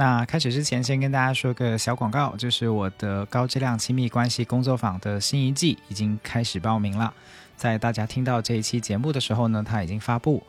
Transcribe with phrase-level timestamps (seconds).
[0.00, 7.12] 那开始之前，先跟大家说个小广告，就是我的高质量亲密关系工作坊的新一季已经开始报名了。
[7.54, 10.42] 在大家听到这一期节目的时候呢，它已经发布。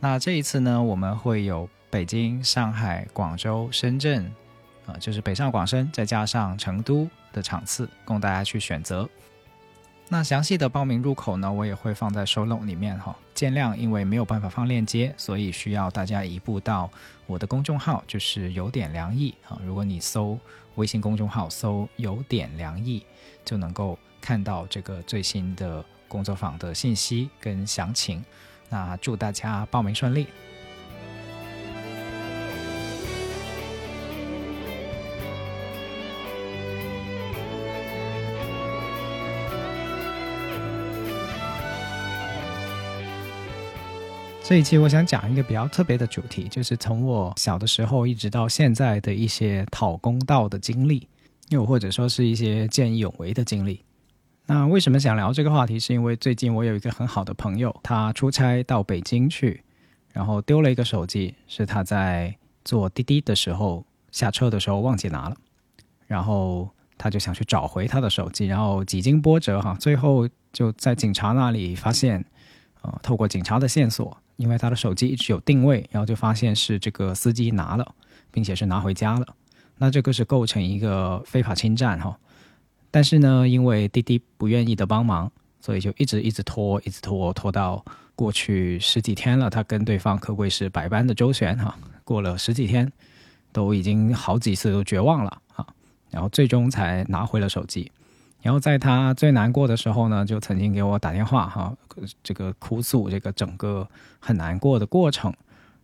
[0.00, 4.30] 那这一次呢，我们会有北京、上海、广州、深圳，
[4.84, 9.08] 呃，就是北上广深，再加上成都的场次，供大家去选择。
[10.10, 13.14] 那详细的报名入口呢，我也会放在收录里面哈。
[13.34, 16.90] 见谅，因为没有办法放链接，所以需要大家移步到
[17.26, 19.60] 我的公众号，就是有点良意啊。
[19.64, 20.38] 如果你搜
[20.76, 23.04] 微信公众号搜有点良意，
[23.44, 28.24] 就能够看到这个最新的工作坊的信息跟详情。
[28.70, 30.26] 那祝大家报名顺利。
[44.48, 51.06] 这一期我想讲一个比较特别的主题，就是从我小的时候一直到现在的一些讨公道的经历，
[51.50, 53.84] 又或者说是一些见义勇为的经历。
[54.46, 55.78] 那为什么想聊这个话题？
[55.78, 59.62] 是因为最近我有一个很好的朋友，他出差到北京去，
[60.14, 65.36] 然后丢了一个手机，是他在坐滴滴的时候下车的时候忘记拿了，
[66.06, 66.66] 然后
[66.96, 72.24] 他就想去找回他的手机，然后几经波折哈，最后就在警察那里发现，
[72.80, 74.16] 呃，透过警察的线索。
[74.38, 77.94] 因为他的手机一直有定位，然后就发现是这个司机拿了，
[78.30, 79.26] 并且是拿回家了。
[79.76, 82.16] 那这个是构成一个非法侵占哈。
[82.90, 87.84] 但是呢，因为滴滴不愿意的帮忙，所以就一直一直拖，一直拖，拖到
[88.14, 89.50] 过去十几天了。
[89.50, 91.76] 他跟对方可谓是百般的周旋哈。
[92.04, 92.90] 过了十几天，
[93.52, 95.66] 都已经好几次都绝望了啊。
[96.10, 97.90] 然后最终才拿回了手机。
[98.40, 101.76] 然后在他最难过的时候呢，就曾经给我打电话哈，
[102.22, 103.86] 这个哭诉这个整个
[104.20, 105.32] 很难过的过程。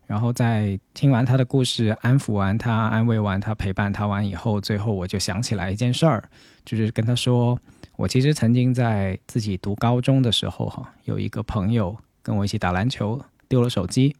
[0.06, 6.22] 然后在听完他的故事，安抚完他，安慰完他，陪伴他完以后，最后我就想起来一件事儿，
[6.62, 7.58] 就是跟他说，
[7.96, 14.14] 我其实曾经在自己读高中的时候哈，有一个朋友跟我一起打篮球丢了手机，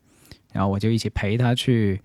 [0.53, 2.01] 然后我就一起陪他去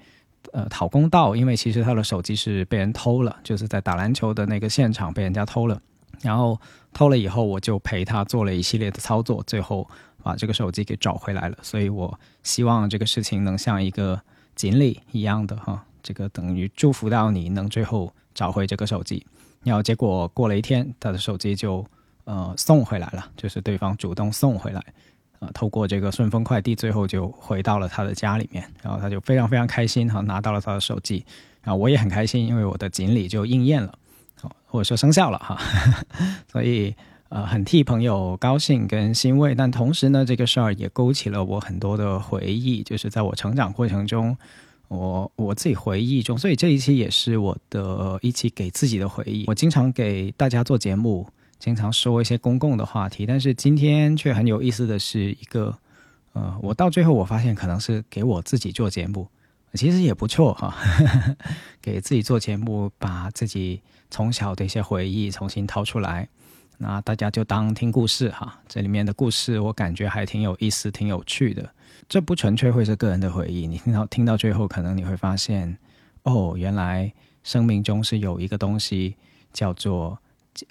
[0.51, 5.81] 呃讨公道，因为其实他的手机是被人偷了，就是在打篮球的那个现场被人家偷了。
[6.21, 6.59] 然后
[6.93, 9.87] 偷了以后，我就陪他做了一系列的操作，最后
[10.21, 11.57] 把这个手机给找回来了。
[11.61, 14.19] 所以我希望这个事情能像一个
[14.55, 19.25] 锦鲤一样的哈，这个等于祝福到你能最后找回这个手机。
[19.63, 21.85] 然后结果过了一天，他的手机就
[22.23, 24.83] 呃送回来了，就是对方主动送回来，
[25.39, 28.63] 呃，透过这个顺丰快递，最后就回到了他的家里面。
[28.81, 31.25] 然后他就非常非常开心哈，拿到了他的手机。
[31.61, 33.93] 然后我也很开心，因为我的锦鲤就应验了。
[34.65, 35.57] 或者说生效了哈，
[36.51, 36.95] 所以
[37.29, 44.37] 呃很替朋友高兴跟欣慰，但同时呢，这个事儿也勾起了我很多的回忆，就是在我成长过程中，
[44.87, 49.45] 我我自己回忆中，所以这一期也是我的一期给自己的回忆。
[49.47, 51.27] 我经常给大家做节目，
[51.59, 55.77] 经常说一些公共的话题，但是今天却很有意思的是一个，
[56.33, 59.27] 呃，我到最后我发现可能是给我自己做节目。
[59.75, 60.75] 其实也不错哈，
[61.79, 66.27] 给自己做节目，把自己从小的一些回忆重新掏出来，
[66.77, 68.59] 那大家就当听故事哈。
[68.67, 71.69] 这里面的故事我感觉还挺有意思、挺有趣的。
[72.07, 75.77] 这不纯粹会是个人的回忆，你听到听到最后，可能你会发现，
[76.23, 77.13] 哦，原来
[77.43, 79.15] 生命中是有一个东西
[79.53, 80.17] 叫做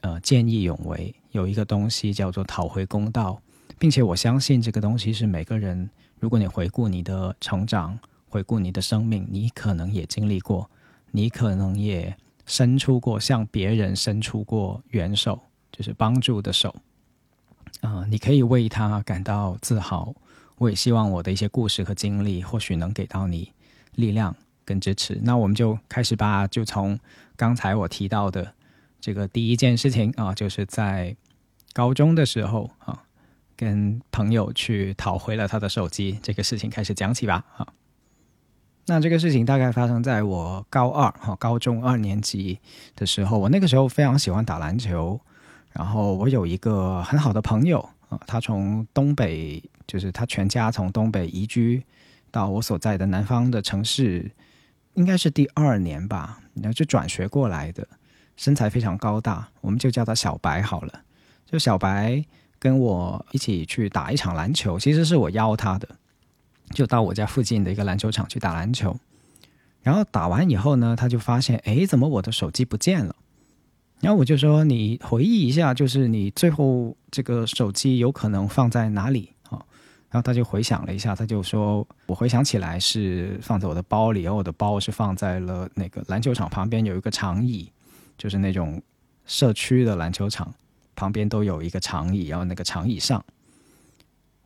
[0.01, 3.41] 呃见义勇为，有一个东西叫做讨回公道，
[3.79, 5.89] 并且我相信这个东西是每个人，
[6.19, 7.99] 如果你回顾你的成长。
[8.31, 10.71] 回顾你的生命，你可能也经历过，
[11.13, 12.15] 你可能也
[12.49, 15.39] 伸出过向别人伸出过援手，
[15.71, 16.75] 就是帮助的手。
[17.83, 20.13] 啊，你可以为他感到自豪。
[20.57, 23.53] 我也希望我的一些故事和经历，或许能给到你
[23.95, 24.35] 力量
[24.65, 25.21] 跟支持。
[25.23, 26.99] 那我们就开始吧，就从
[27.37, 28.55] 刚才我提到的
[29.01, 31.15] 这个第一件事情啊，就是在
[31.73, 33.05] 高中的时候啊，
[33.55, 37.69] 跟朋友去讨回了他的手机这个事情开始讲起吧，啊。
[38.91, 42.59] 那这个事情大概发生在我高二哈，高中二年级
[42.97, 43.39] 的时候。
[43.39, 45.21] 我那个时候非常喜欢打篮球，
[45.75, 51.83] 然后我有一个很好的朋友啊，他从东北，就是他全家从东北移居
[52.31, 54.31] 到我所在的南方的城市，
[54.95, 57.87] 应该是第二年吧，然后就转学过来的，
[58.37, 61.03] 身材非常高大，我们就叫他小白好了。
[61.45, 62.25] 就小白
[62.59, 65.87] 跟我一起去打一场篮球，其实是我邀他的，
[66.75, 68.97] 就到我家附近的一个篮球场去打篮球。
[69.83, 73.15] 然后打完以后呢，他就发现，哎，怎么我的手机不见了？
[74.01, 79.59] 然后我就说，你回忆一下，就是你最后这个手机有可能放在哪里啊？
[80.11, 87.71] 然后他就回想了一下，他就说，我回想起来是放在我的包里，而我的包是放在了那个篮球场旁边有一个长椅，
[88.17, 88.81] 就是那种
[89.27, 90.53] 社区的篮球场
[90.95, 93.25] 旁边都有一个长椅，然后那个长椅上，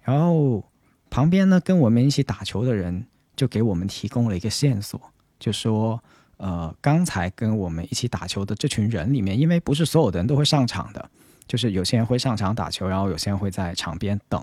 [0.02, 0.64] 然后
[1.12, 3.06] 旁边呢跟我们一起打球的人
[3.36, 4.98] 就给我们提供了一个线索。
[5.38, 6.02] 就说，
[6.38, 11.10] 呃，刚才跟我们一起打球的这群人里面，因为不是所有的人都会上场的，
[11.46, 14.42] 就是有些人会上场打球，然后有些人会在场边等。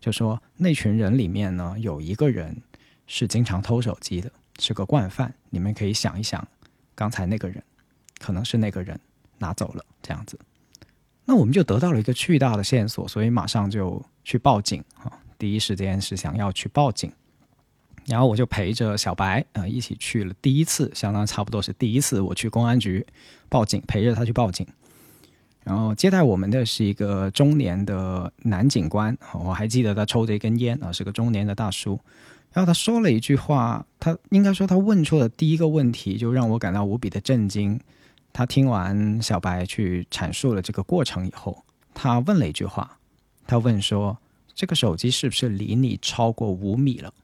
[0.00, 2.60] 就说那群人里面呢，有一个人
[3.06, 5.32] 是经常偷手机的，是个惯犯。
[5.50, 6.44] 你们可以想一想，
[6.96, 7.62] 刚才那个人
[8.18, 8.98] 可能是那个人
[9.38, 10.36] 拿走了这样子。
[11.24, 15.19] 那我们就得到了一个巨大的线索，所以马上就去报警啊！
[15.40, 17.10] 第一时间是想要去报警。
[18.06, 23.06] 然后我就陪着小白啊一起去了第一次，相当差不多是第一次我去公安局
[23.48, 24.66] 报警，陪着他去报警。
[25.62, 32.00] 然后接待我们的是一个中年的男警官，我还记得他抽着一根烟啊，是个中年的大叔。
[32.52, 37.78] 然后他说了一句话，他应该说他问出的第一个问题就让我感到无比的震惊。
[38.32, 41.62] 他听完小白去阐述了这个过程以后，
[41.94, 42.98] 他问了一句话，
[43.46, 44.16] 他问说
[44.60, 47.14] ：“这个手机是不是离你超过五米了？”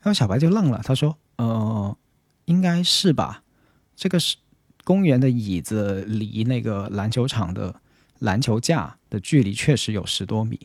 [0.00, 1.94] 然后小白就愣了，他说：“呃，
[2.46, 3.42] 应该是吧。
[3.94, 4.38] 这个是
[4.82, 7.78] 公园的椅子离那个篮球场的
[8.20, 10.58] 篮球架的距离确实有十多米，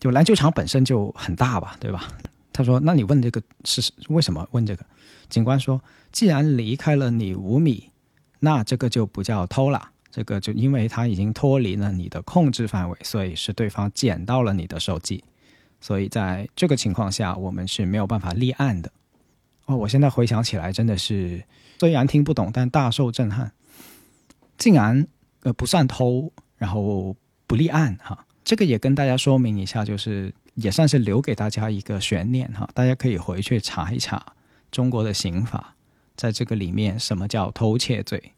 [0.00, 2.08] 就篮球场本身就很大吧，对吧？”
[2.52, 4.44] 他说：“那你问这个是为什么？
[4.50, 4.84] 问这个？”
[5.30, 5.80] 警官说
[6.10, 7.92] ：“既然离开了你五米，
[8.40, 9.91] 那这个就不叫偷了。
[10.12, 15.24] 这个就因为他已经脱离了你的控制范围，所以是对方捡到了你的手机。”
[15.80, 18.92] 所以在这个情况下，我们是没有办法立案的。
[19.64, 21.42] 哦，我现在回想起来，真的是
[21.80, 23.50] 虽然听不懂，但大受震撼。
[24.58, 25.04] 竟然
[25.42, 27.16] 呃不算偷，然后
[27.48, 28.24] 不立案哈。
[28.44, 32.68] 这个也跟大家说明一下，就是也算是留给大家一个悬念哈。
[32.74, 34.24] 大家可以回去查一查
[34.70, 35.74] 中国的刑法，
[36.14, 38.32] 在这个里面什么叫偷窃罪，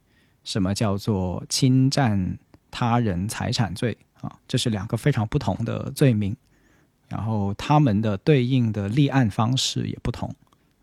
[0.45, 2.39] 什么叫做侵占
[2.71, 4.31] 他人财产罪啊？
[4.47, 6.37] 这是两个非常不同的罪名。
[7.07, 10.35] 然后他们的对应的立案方式也不同，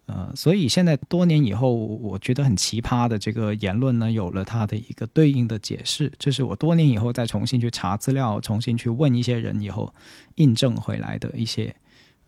[0.05, 6.11] 呃，所以现在多年以后，我觉得很奇葩的这个言论呢，有了它的一个对应的解释。
[6.19, 9.93] 这是我多年以后再重新去查资料，重新去问一些人以后
[10.35, 11.75] 印证回来的一些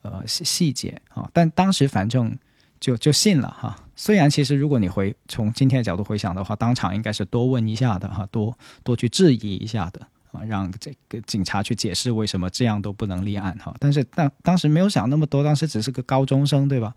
[0.01, 1.29] 呃细节啊。
[1.31, 2.35] 但当时反正
[2.79, 3.77] 就就信了哈。
[3.95, 10.07] 虽然其实如果你回从今天的角度回想的话，当场应该是多问一下的哈，多多去质疑一下的。
[10.33, 16.95] 啊，让这个警察去解释为什么这样都不能立案哈，但是当当时没有想那么多，当时只是个高中生对吧？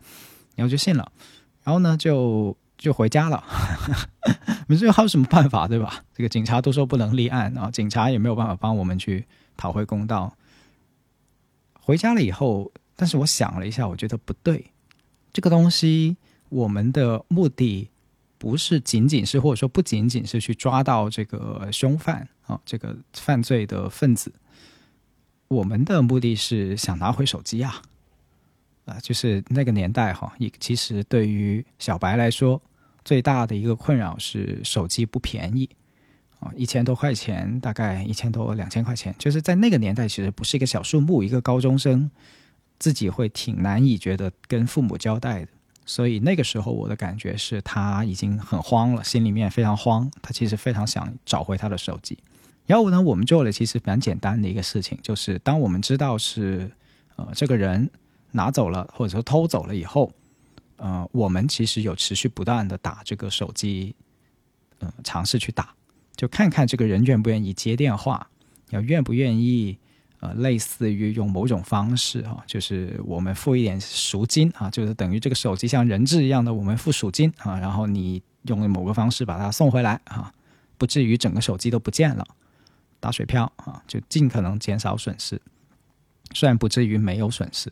[0.54, 1.12] 然后就信了，
[1.62, 3.44] 然后呢就就回家了，
[4.66, 6.02] 没有还有什么办法对吧？
[6.14, 10.34] 这个警察都说不能立案啊，警察也没有办法帮我们去讨回公道。
[11.78, 14.72] 回家了以后，但是我想了一下，我觉得不对，
[15.34, 16.16] 这个东西
[16.48, 17.90] 我们的目的。
[18.38, 24.30] 不是仅仅是，或者说不仅仅是去抓到这个凶犯啊，这个犯罪的分子。
[25.48, 27.80] 我们的目的是想拿回手机啊，
[28.84, 32.60] 啊，就是那个年代哈，一其实对于小白来说，
[33.06, 35.66] 最大的一个困扰是手机不便宜
[36.38, 42.10] 啊，一千多块钱，大概一千多两千块钱，就是在那个年代其实不是一个小数目，一个高中生
[42.78, 45.48] 自己会挺难以觉得跟父母交代的。
[45.86, 50.10] 所以那个时候我的感觉是他已经很慌了，心里面非常慌。
[50.20, 52.18] 他其实非常想找回他的手机。
[52.66, 56.68] 然后呢，我们做了其实蛮简单的一个事情，就是当我们知道是
[57.14, 57.88] 呃这个人
[58.32, 60.12] 拿走了或者说偷走了以后，
[60.76, 63.94] 呃，我们其实有持续不断的打这个手机，
[64.80, 65.72] 嗯，尝试去打，
[66.16, 68.28] 就看看这个人愿不愿意接电话，
[68.70, 69.78] 要愿不愿意。
[70.34, 80.32] 类似于用某种方式哈，就是我们付一点赎金啊，就是等于这个手机像人质一样的，我们付赎金啊，然后你用某个方式把它送回来啊，
[80.78, 82.26] 不至于整个手机都不见了，
[83.00, 85.40] 打水漂啊，就尽可能减少损失，
[86.34, 87.70] 虽然不至于没有损失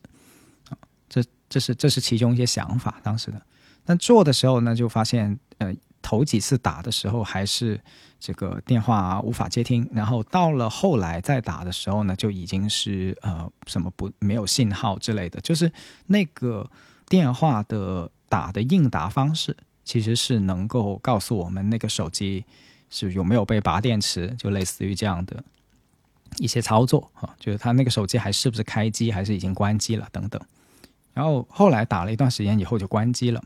[0.70, 3.42] 啊，这这是这是其中一些想法，当时的，
[3.84, 5.74] 但做的时候呢，就发现呃。
[6.04, 7.80] 头几次打的时候还是
[8.20, 15.72] 这个电话无法接听，然后到了后来再打的时候呢，就已经是呃什么不没有信号之类的，就是
[16.06, 16.70] 那个
[17.08, 22.44] 电话的打的应答方式其实是能够告诉我们那个手机
[22.90, 25.42] 是有没有被拔电池，就类似于这样的
[26.36, 30.40] 一些操作啊，就是他那个手机还是不是开机，还是已经关机了等等。
[31.14, 33.42] 然后后来打了一段时间以后就关机了。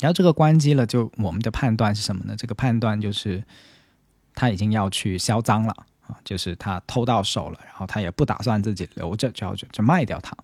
[0.00, 2.34] 然后这个关机了，就我们的判断是什么呢？
[2.36, 3.42] 这个判断就是
[4.34, 5.72] 他已经要去销赃了
[6.06, 10.36] 啊，就是他偷到手了，然后他也不打算自己留着，就要就卖掉它。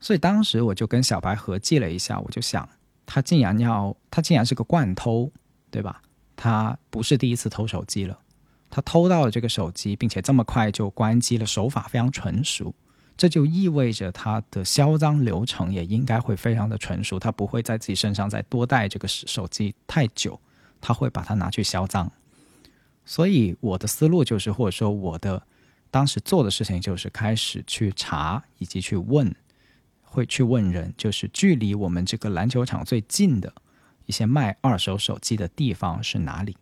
[0.00, 2.68] 所以当时我就跟小白合计了一下，我就想，
[3.04, 5.30] 他竟然要，他竟然是个惯偷，
[5.70, 6.00] 对吧？
[6.36, 8.18] 他不是第一次偷手机了，
[8.70, 12.74] 他偷到了这个手机，并且这么快就关机了，手法非常纯熟。
[13.16, 20.38] 这就意味着他的销赃流程也应该会非常的纯熟，他不会在自己身上再多带这个手机太久，
[20.80, 22.10] 他会把它拿去销赃。
[23.04, 25.42] 所以我的思路就是，或者说我的
[25.90, 29.34] 当时做的事情就是开始去查以及去问，
[30.02, 33.50] 会去问人，就是距离我们这个篮球场最近的
[34.04, 36.56] 一些卖二手手机的地方是哪里，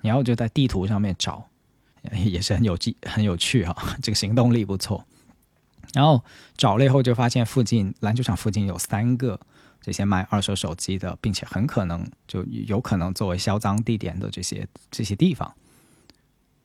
[0.00, 1.50] 然后就在地图上面找，
[2.24, 5.04] 也是很有记很有趣哈， 这个行动力不错。
[5.94, 6.22] 然后
[6.56, 9.38] 找了以后，就发现附近篮球场附近有三个
[9.80, 15.54] 这些卖二手手机的，并且很可能就有可能作为销赃地点的这些这些地方。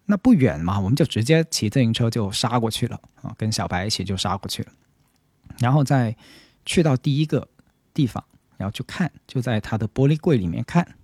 [0.05, 4.71] 那不远嘛，我们就直接骑自行车就杀过去了啊，跟小白一起就杀过去了。
[5.59, 6.15] 然后再
[6.65, 7.47] 去到第一个
[7.93, 8.23] 地方，
[8.57, 10.95] 然后去看，就在他的玻璃柜里面看。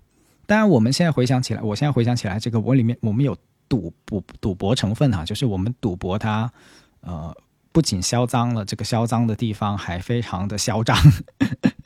[0.48, 3.38] 当然，我们现在回想起来，我现在回想起来，这个我里面我们有
[3.70, 6.52] 赌赌赌博成分哈，就是我们赌博他
[7.02, 7.36] 呃。
[7.76, 10.98] 不仅销赃了，这个销赃的地方还非常的嚣张，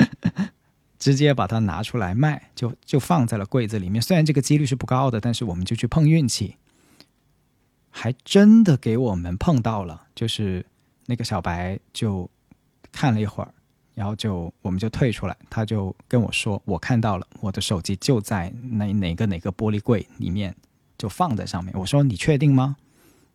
[0.99, 3.99] 直接把它拿出来卖，就就放在了柜子里面。
[3.99, 6.57] 虽然这个几率是不高的，但是我们就去碰运气，
[7.89, 10.03] 还真的给我们碰到了。
[10.13, 10.63] 就是
[11.07, 12.29] 那个小白就
[12.91, 13.51] 看了一会儿，
[13.95, 20.55] 然后就我们就退出来，他就跟我说：“我看到了，我的手机就在哪哪个哪个玻璃柜里面，
[20.99, 22.75] 就放在上面。”我说：“你确定吗？”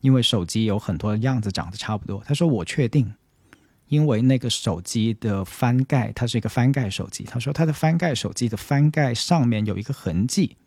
[0.05, 3.15] 因为手机有很多样子长得差不多，他说我确定，
[3.89, 7.25] 因为那个手机的翻盖，它是一个翻盖手机。
[7.25, 10.59] 他说他的翻盖手机的翻盖上面有一个痕迹，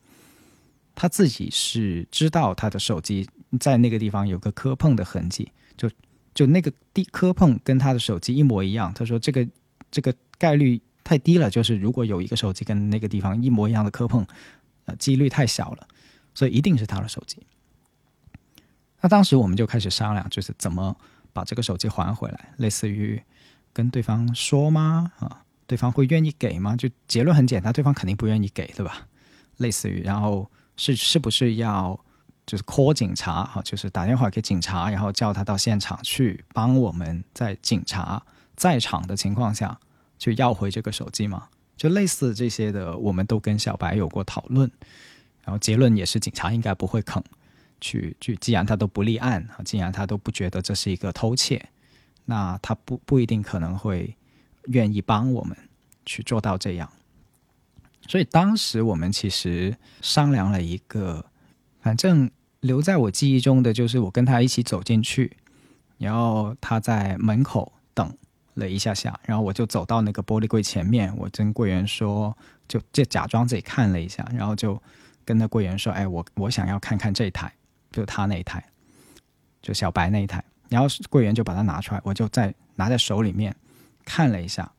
[0.95, 3.29] 他自己是知道他的手机
[3.59, 5.87] 在那个地方有个磕碰的痕迹，就
[6.33, 8.91] 就那个地磕碰跟他的手机一模一样。
[8.95, 9.47] 他说这个
[9.91, 14.25] 这个概率太低了，就是如果有一个手机跟那个地方一模一样的磕碰，
[14.85, 15.87] 呃，几率太小了，
[16.33, 17.37] 所以一定是他的手机。
[19.01, 20.95] 那当时我们就开始商量，就是怎么
[21.33, 23.21] 把这个手机还回来，类似于
[23.71, 25.11] 跟对方说吗？
[25.19, 26.75] 啊，对方会愿意给吗？
[26.75, 29.07] 就结论很简单，对方肯定不愿意给，对吧？
[29.57, 31.99] 类似于，然后是是不是要
[32.45, 33.43] 就是 call 警察？
[33.43, 38.21] 哈，就是打电话给警察，然后叫他到现场去帮我们在警察
[38.55, 39.77] 在场的情况下
[40.17, 41.47] 去要回这个手机吗？
[41.75, 44.71] 就类似这些的，我们都跟小白有过讨论，
[45.43, 47.23] 然后结论也是警察应该不会坑。
[47.79, 51.69] 去去，既然他都不立案啊，既然他都不觉得这是一个偷窃，
[52.25, 54.15] 那他不不一定可能会
[54.65, 55.57] 愿意帮我们
[56.05, 56.91] 去做到这样。
[58.07, 61.25] 所以当时我们其实商量了一个，
[61.81, 62.29] 反正
[62.61, 65.35] 留在我记忆中的就是我跟他一起走进去，
[65.97, 68.17] 然后他在门口等
[68.53, 72.35] 了一下下，然后我就走到那个玻璃柜前面，我跟柜员说，
[72.67, 74.81] 就就假装自己看了一下，然后就
[75.23, 77.53] 跟那柜员说：“哎，我我想要看看这台。”
[77.97, 78.63] 就他那一台，
[79.59, 83.55] 就小白那一台，然后柜员就把它拿出来，我就在拿在手里面
[84.05, 84.71] 看了一下，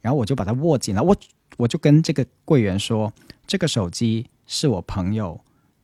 [0.00, 1.14] 然后我就把它握紧了，我
[1.58, 3.12] 我就跟这个柜员说，
[3.46, 5.38] 这个手机是我朋友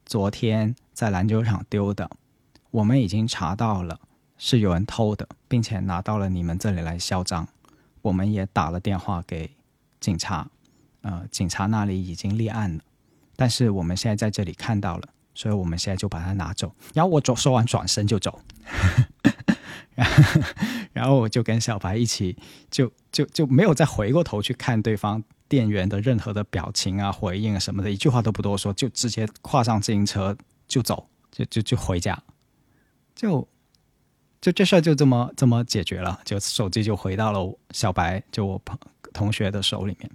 [0.07, 2.11] 昨天在篮球场丢的，
[2.71, 4.01] 我们已经查到了
[4.39, 7.47] 是有人偷的，并且拿到了你们这里来销赃，
[8.01, 9.51] 我们也打了电话给
[10.01, 10.49] 警察，
[11.03, 12.83] 呃，警察那里已经立案了，
[13.37, 15.07] 但是我们现在在这里看到了。
[15.39, 18.41] 所以我们现在就把它拿走，然后我走说完转身就走，
[20.93, 22.37] 然后我就跟小白一起，
[22.73, 32.21] 就就就没有再回过头去看对方店员的任何的表情啊、回应啊什么的，一句话都不多说，就直接跨上自行车就走，就就就回家，
[33.15, 33.47] 就
[34.41, 38.77] 就这事儿就这么这么解决了，就手机就回到了小白就我朋
[39.13, 40.11] 同学的手里面，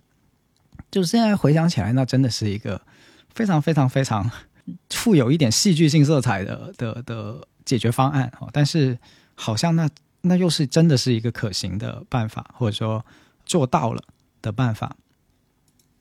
[0.91, 2.81] 就现在回想起来，那真的是一个
[3.33, 4.29] 非常非常非常。
[4.89, 8.97] 富有一点戏剧性色彩的的的解决方案哦，但是
[9.35, 9.89] 好像那
[10.21, 13.05] 那又是真的是一个可行的办法，或者说
[13.45, 14.01] 做到了
[14.41, 14.95] 的办法。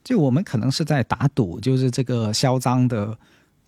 [0.05, 3.19] 就我们可能是在打赌，就是这个销赃的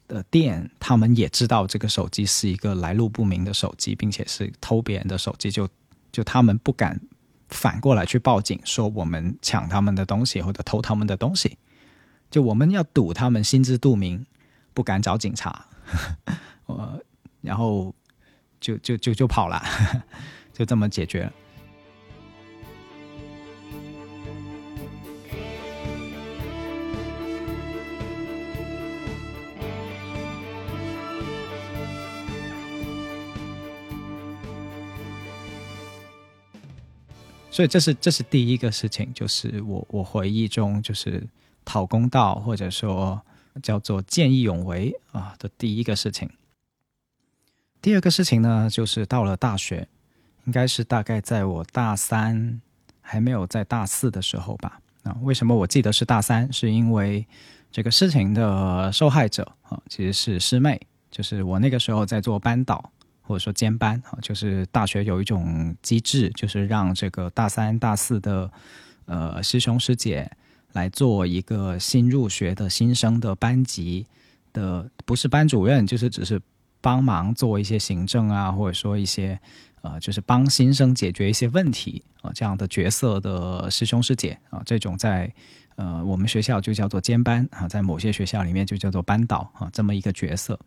[0.06, 5.68] 的店，他们也知道这个手机是一个来路不明的手机，并且是偷别人的手机，就
[6.12, 7.00] 就他们不敢
[7.48, 11.56] 反过来去报警，说我们抢他们的东西或者偷他们的东西。
[12.30, 14.24] 就我们要赌他们心知肚明。
[14.74, 15.64] 不敢找警察，
[16.66, 17.00] 我
[17.40, 17.94] 然后
[18.60, 19.62] 就就就就跑了，
[20.52, 21.32] 就这么解决了。
[37.50, 41.24] 所以这是这是第一个事情，就是我我回忆中就是
[41.64, 43.24] 讨公道或者说
[43.62, 46.30] 叫做见义勇为啊的第一个事情。
[47.80, 49.88] 第二个事情呢，就是到了大学，
[50.44, 52.60] 应该是大概在我大三
[53.00, 54.80] 还没有在大四的时候吧。
[55.02, 56.52] 啊，为什么我记得是大三？
[56.52, 57.26] 是因为
[57.70, 60.80] 这个事情的受害者啊，其实是师妹，
[61.10, 62.90] 就是我那个时候在做班导。
[63.26, 68.52] 或者说兼班啊，就是大学有一种机制，就是让这个大三、大四的
[69.06, 70.30] 呃师兄师姐
[70.74, 74.06] 来做一个新入学的新生的班级
[74.52, 76.40] 的，不是班主任，就是只是
[76.80, 79.40] 帮忙做一些行政啊，或者说一些
[79.80, 85.32] 呃，就是帮新生解决一些问题啊这样的角色的师兄师姐啊，这种在
[85.76, 90.58] 呃我们学校就叫做兼班啊，在某些学校里面就叫做班导啊，这么一个角色。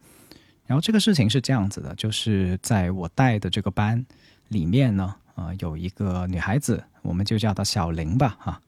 [0.66, 4.06] 然后这个事情是这样子的，就是在我带的这个班
[4.48, 8.62] 里面呢，呃，有一个女孩子，我们就叫她小玲吧，哈。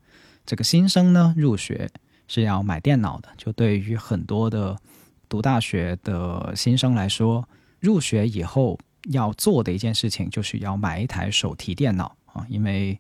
[0.50, 1.88] 这个新生呢入学
[2.28, 4.76] 是要买电脑的，就对于很多的
[5.30, 7.48] 读大学的新生来说，
[7.80, 8.80] 入学以后
[9.12, 13.00] 要做的一件事情就是要买一台手提电脑啊，因为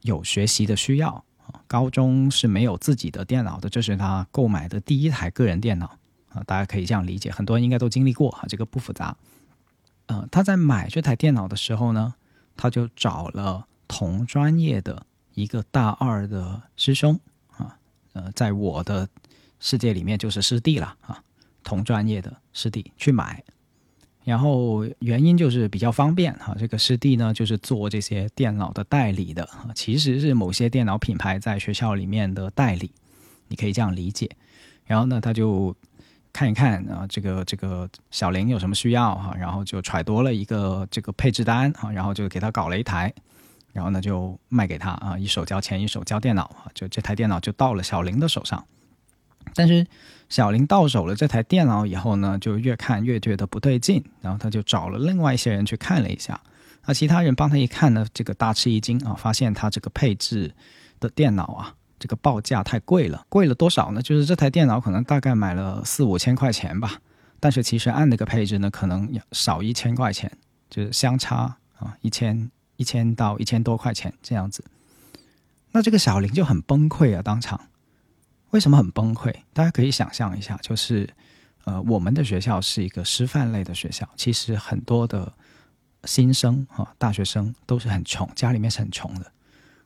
[0.00, 1.10] 有学习的需要
[1.46, 1.62] 啊。
[1.68, 5.96] 高中是没有自己的电脑的，这是他购买的第一台个人电脑。
[6.30, 9.16] 啊，大家可以这样理解，很多人应该都经历过哈，这个不复杂。
[10.06, 12.14] 呃，他在买这台电脑的时候呢，
[12.56, 17.18] 他就找了同专业的一个大二的师兄
[17.56, 17.76] 啊，
[18.12, 19.08] 呃，在我的
[19.58, 21.22] 世界里面就是师弟了啊，
[21.62, 23.42] 同专业的师弟去买，
[24.24, 32.90] 然后原因就是比较方便哈，这个师弟呢就是做这些电脑的代理的，其实是某些电脑品牌在学校里面的代理，
[33.48, 34.30] 你可以这样理解。
[34.84, 35.74] 然后呢，他就。
[36.34, 43.12] 看一看啊，这个这个小林有什么需要哈，然后就揣多了一个这个配置单啊，然后就给他搞了一台，
[43.72, 48.64] 然后呢就卖给他啊，一手交钱一手交电脑啊，就这台电脑就到了小林的手上。
[49.54, 49.86] 但是
[50.28, 56.40] 小林到手了这台电脑以后呢，就越看越觉得不对劲，然后他就找了另外一些人去看了一下，
[56.86, 60.54] 那其他人帮他一看呢，这个大吃一惊啊，发现他这个配置
[61.00, 61.74] 的电脑啊。
[61.98, 64.02] 这个报价太贵了，贵了多少呢？
[64.02, 66.98] 就是这台电脑可能大概买了四五千块钱吧，
[67.38, 70.28] 但是其实按那个配置呢，可能要少一千块钱，
[70.68, 72.50] 就是相差啊一千
[72.82, 74.62] 一千到一千多块钱这样子。
[75.70, 77.58] 那这个小林就很崩溃啊，当场。
[78.50, 79.32] 为什么很崩溃？
[79.54, 81.08] 大家可以想象一下，就是
[81.64, 85.32] 呃，我们的学校是一个师范类的学校，其实很多的
[86.04, 89.32] 新生啊，大学生都是很穷，家里面是很穷的，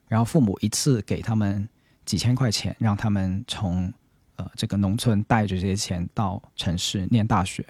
[0.07, 1.69] 然后父母一次给他们。
[2.07, 3.93] 几千块钱让他们从
[4.37, 7.67] 呃这个农村带着这些钱到城市念大学，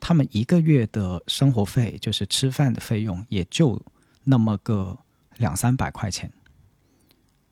[0.00, 3.80] 他们一个月的生活费就是吃饭的费用也就
[4.24, 4.98] 那么个
[5.36, 6.32] 两三百块钱，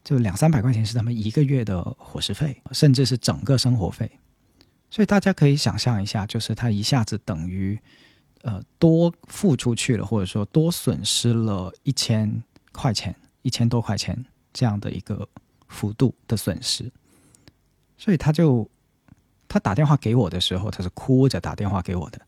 [0.02, 4.11] 就两三百块钱是他们一个月的伙食费，甚至是整个生活费。
[4.90, 7.78] 所以大家可以想象一下，就是他一下子等于
[8.42, 15.28] 呃多付出去了，或者说多损失了一千块钱，一千多块钱这样的一个。
[15.72, 16.90] 幅度的损失，
[17.96, 18.68] 所以他就
[19.46, 22.20] 他打电话给我的时候，他是哭着打电话给我的，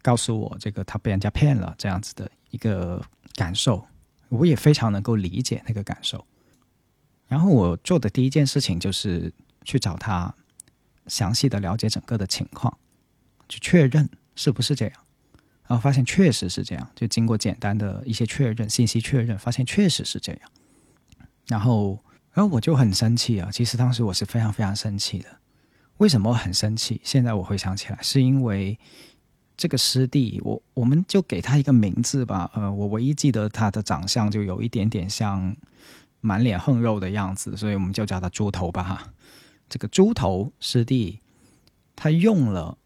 [0.00, 2.98] 告诉我这个他被人家骗了这样子的一个
[3.40, 3.86] 感受，
[4.28, 6.26] 我也非常能够理解那个感受。
[7.26, 9.32] 然后我做的第一件事情就是
[9.64, 10.34] 去找他，
[11.06, 12.76] 详细的了解整个的情况，
[13.48, 14.94] 去确认是不是这样，
[15.66, 20.42] 然后发现确实是这样，就经过简单的一些确认信息确认，发现确实是这样，
[21.46, 21.98] 然后。
[22.32, 23.50] 然后我就很生气啊！
[23.50, 25.26] 其实当时我是非常非常生气的。
[25.96, 27.00] 为什么很生气？
[27.02, 28.78] 现在我回想起来，是因为
[29.60, 32.50] 这个师弟，我我们就给他一个名字吧。
[32.54, 35.54] 呃，我唯一记得他的长相就有一点点像
[36.22, 38.82] 满脸横肉的样子，所以我们就叫他猪头吧。
[38.82, 39.12] 哈，
[39.68, 41.20] 这个猪头师弟，
[41.94, 42.78] 他用了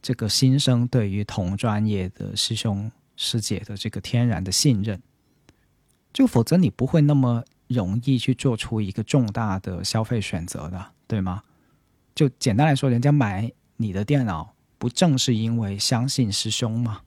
[0.00, 5.02] 这个新生对于同专业的师兄师姐的这个天然的信任，
[6.12, 7.44] 就否则你不会那么。
[7.70, 11.44] 容易去做出一个重大的消费选择的，对吗？
[12.16, 17.02] 就简单来说，人家买你的电脑，不正是因为相信师兄吗？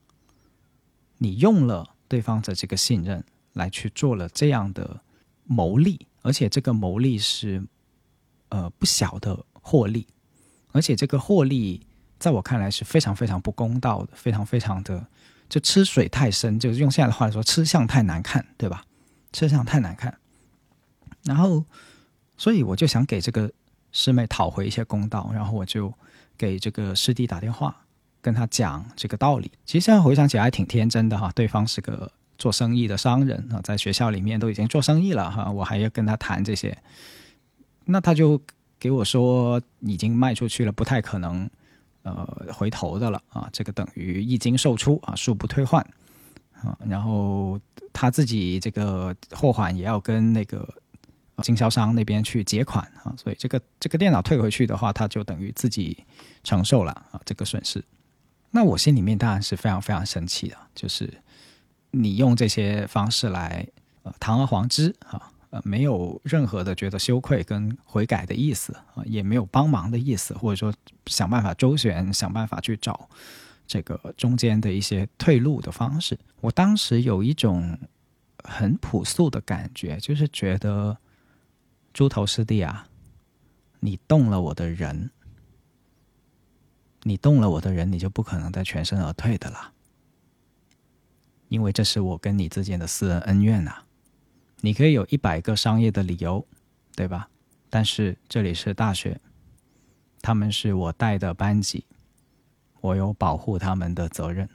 [1.17, 5.01] 你用了对方的这个信任来去做了这样的
[5.43, 7.65] 牟利，而且这个牟利是
[8.49, 10.05] 呃不小的获利，
[10.71, 11.81] 而且这个获利
[12.19, 15.07] 在我看来是非常非常不公道的，非常非常的
[15.49, 18.85] 就吃水太深，就是用现在的话来说，吃相太难看，对吧？
[19.31, 20.15] 吃相太难看。
[21.23, 21.65] 然后，
[22.37, 23.51] 所以我就想给这个
[23.91, 25.91] 师妹讨回一些公道，然后我就
[26.43, 27.73] 给这个师弟打电话，
[28.21, 29.49] 跟他讲这个道理。
[29.65, 36.77] 其实现在回想起来还挺天真的哈，对方是个做生意的商人啊，在学校里面都已经做生意了哈，我还要跟他谈这些，
[37.85, 38.41] 那他就
[38.77, 41.49] 给我说已经卖出去了，不太可能。
[42.05, 45.81] 呃，回头的了啊，这个等于一经售出啊，恕不退换
[46.61, 46.77] 啊。
[46.85, 47.57] 然后
[47.93, 50.67] 他自己这个货款也要跟那个
[51.43, 56.03] 经销商那边去结款啊，所以这个这个电脑退回去的话，他就等于自己
[56.43, 57.83] 承受了啊这个损失。
[58.49, 61.13] 那我心里面当然是非常非常生气的，就是
[61.91, 63.67] 你用这些方式来
[64.01, 65.29] 呃堂而皇之啊。
[65.53, 70.73] 呃，没有任何的觉得羞愧跟悔改的意思啊，也没有帮忙的意思，或者说
[71.05, 73.07] 想办法周旋，想办法去找
[73.67, 76.17] 这个中间的一些退路的方式。
[76.41, 77.77] 我当时有一种
[78.43, 80.97] 很朴素的感觉，就是觉得
[81.93, 82.87] 猪头师弟啊，
[83.79, 85.11] 你动了我的人，
[87.03, 89.71] 你动了我的人，你就不可能再全身而退的啦，
[91.49, 93.83] 因为这是我跟你之间的私人恩怨呐。
[94.61, 96.47] 你可以有一百个商业的理由，
[96.95, 97.29] 对吧？
[97.69, 99.19] 但是这里是大学，
[100.21, 101.85] 他们是我带的班级，
[102.81, 104.49] 我有保护他们的责任。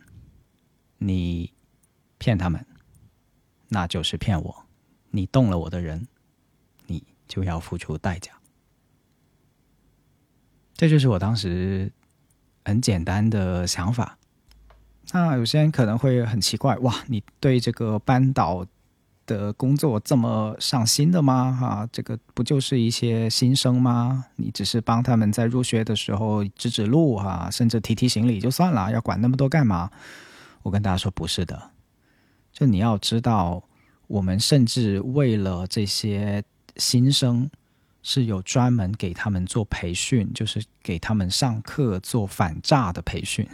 [0.97, 1.53] 你
[2.17, 2.67] 骗他们，
[3.69, 4.67] 那就是骗我。
[5.11, 6.09] 你动了我的人，
[7.29, 8.33] 就要付出代价。
[10.75, 11.93] 这就是我当时
[12.65, 14.19] 很简单的想法。
[15.13, 18.67] 那有些人可能会很奇怪，哇，你对这个班导。
[19.29, 21.53] 的工作这么上心的吗？
[21.53, 24.25] 哈，这个不就是一些新生吗？
[24.37, 29.91] 你只是帮他们在入学的时候指指路哈，甚至提提行李就算了，要管那么多干嘛？
[30.63, 31.73] 我跟大家说不是的，
[32.55, 33.63] 就你要知道，
[34.07, 36.43] 我们甚至为了这些
[36.79, 37.51] 新生
[38.03, 43.47] 是有专门给他们做培训，就是给他们上课做反诈的培训，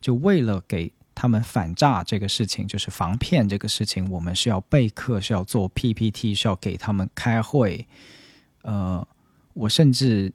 [0.00, 0.92] 就为了给。
[1.18, 7.88] 他们反诈这个事情，就是防骗这个事情，我们是要备课，是要做 PPT，是要给他们开会。
[8.60, 9.08] 呃，
[9.54, 10.30] 我甚至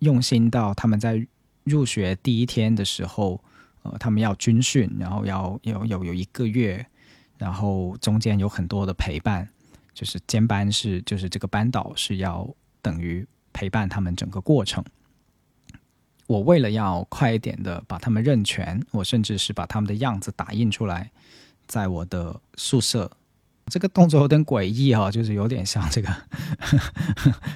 [0.00, 1.24] 用心到他们在
[1.62, 3.40] 入学第一天的时候，
[3.84, 6.84] 呃，他们要军训，然后要要有有一个月，
[7.38, 9.48] 然后中间有很多的陪伴，
[9.94, 12.46] 就是兼班是就是这个班导是要
[12.82, 14.84] 等于陪伴他们整个过程。
[16.26, 21.10] 我为了要快一点的把他们认全，我甚至是把他们的样子打印出来，
[21.66, 23.10] 在我的宿舍。
[23.66, 26.14] 这个动作有点诡异哈，就是有点像这个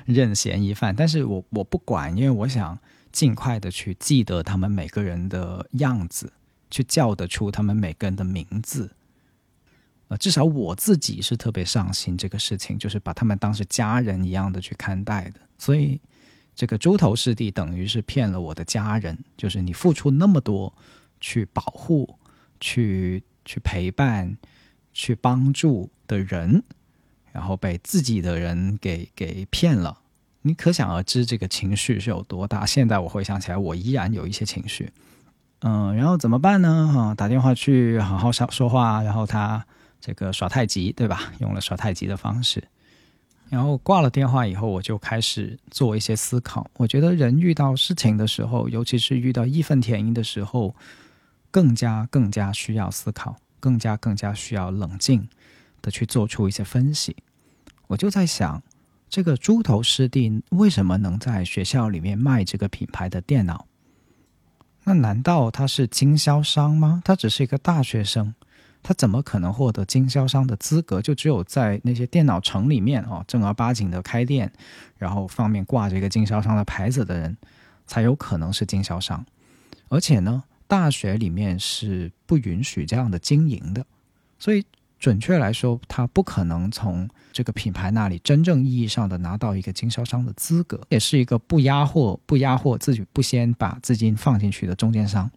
[0.07, 0.95] 认嫌疑犯。
[0.97, 2.79] 但是我我不管，因为我想
[3.13, 6.33] 尽快的去记得他们每个人的样子，
[6.71, 8.91] 去叫得出他们每个人的名字。
[10.09, 15.41] 呃，至少我自己是特别上心这个事情，就是把他们当是家人一样的去看待的。
[15.57, 16.01] 所以。
[16.61, 20.75] 这个猪头师弟等于是骗了我的家人，就是你付出那么多
[21.21, 22.19] 去保护、
[22.59, 24.37] 去去陪伴、
[24.93, 26.61] 去帮助的人，
[27.31, 30.01] 然后被自己的人给给骗了，
[30.43, 32.67] 你可想而知这个情绪是有多大。
[32.67, 34.91] 现在我回想起来，我依然有一些情绪。
[35.61, 36.91] 嗯，然后怎么办呢？
[36.93, 39.65] 哈，打电话去好好说说话，然后他
[40.01, 41.33] 这个耍太极，对吧？
[41.41, 42.63] 用了耍太极的方式。
[43.51, 46.71] 然后挂了电话以后，我就开始做一些思考。
[46.77, 50.77] 我觉得人遇到事情的时候，尤其是遇到义愤填膺的时候，
[51.51, 55.27] 更加更加需要思考，更加更加需要冷静
[55.81, 57.17] 的去做出一些分析。
[57.87, 58.63] 我就在想，
[59.09, 63.67] 这个猪头师弟为什么能在学校里面卖这个品牌的电脑？
[64.85, 67.01] 那难道他是经销商吗？
[67.03, 68.35] 他只是一个大学生。
[68.89, 71.03] 他怎么可能获得经销商的资格？
[71.03, 74.51] 就只有在那些电脑城里面哦，正儿八经的开店，
[74.97, 77.37] 然后上面挂着一个经销商的牌子的人，
[77.87, 79.23] 才有可能是经销商。
[79.91, 83.85] 而且呢，大学里面是不允许这样的经营的，
[84.39, 84.65] 所以
[84.99, 95.31] 准确来说，他不可能从这个品牌那里真正意义上的拿到一个经销商的资格，也是一个不压货、不压货、自己不先把资金放进去的中间商。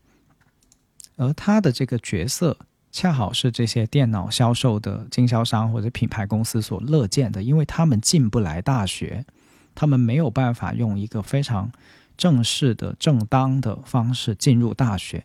[1.18, 2.58] 而他的这个角色。
[2.92, 9.26] 恰好是这些电脑销售的经销商或者品牌公司所乐见的，因为他们进不来大学，
[9.74, 11.72] 他们没有办法用一个非常
[12.18, 15.24] 正式的、正当的方式进入大学，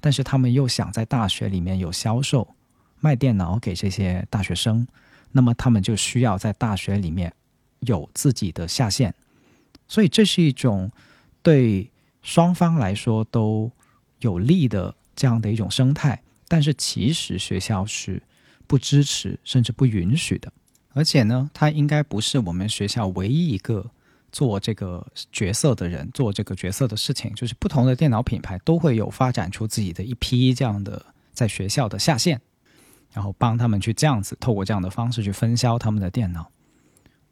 [0.00, 2.56] 但是他们又想在大学里面有销售、
[2.98, 4.86] 卖电脑给这些大学生，
[5.30, 7.32] 那么他们就需要在大学里面
[7.78, 9.14] 有自己的下线，
[9.86, 10.90] 所以这是一种
[11.42, 11.88] 对
[12.22, 13.70] 双方来说都
[14.18, 16.20] 有利的这样的一种生态。
[16.48, 18.22] 但是其实学校是
[18.66, 20.52] 不支持甚至不允许的。
[20.92, 23.90] 而且呢，他应该不是我们学校唯一一个
[24.30, 27.34] 做这个角色的人，做这个角色的事情。
[27.34, 32.40] 就是不同的电脑品牌都会有发展出自己的一批这样的在学校的下线，
[33.12, 36.48] 然后帮他们去这样子透过这样的方式去分销他们的电脑。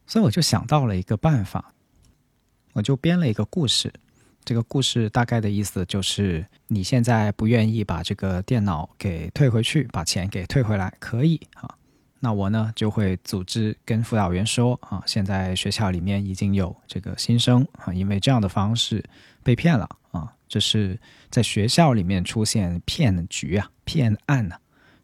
[0.05, 1.73] 所以我就想到了一个办法，
[2.73, 3.93] 我就编了一个故事。
[4.45, 11.75] 这个故事大概的意思就是，你现在不愿意把这个电脑给退回去，把钱给退回来，可以啊。
[12.19, 19.03] 那我呢就会组织跟辅导员说啊，现在学校里面已经有这个新生啊，因为这样的方式
[19.43, 20.33] 被骗了啊。
[20.47, 24.55] 这是在学校里面出现骗局啊、骗案呢，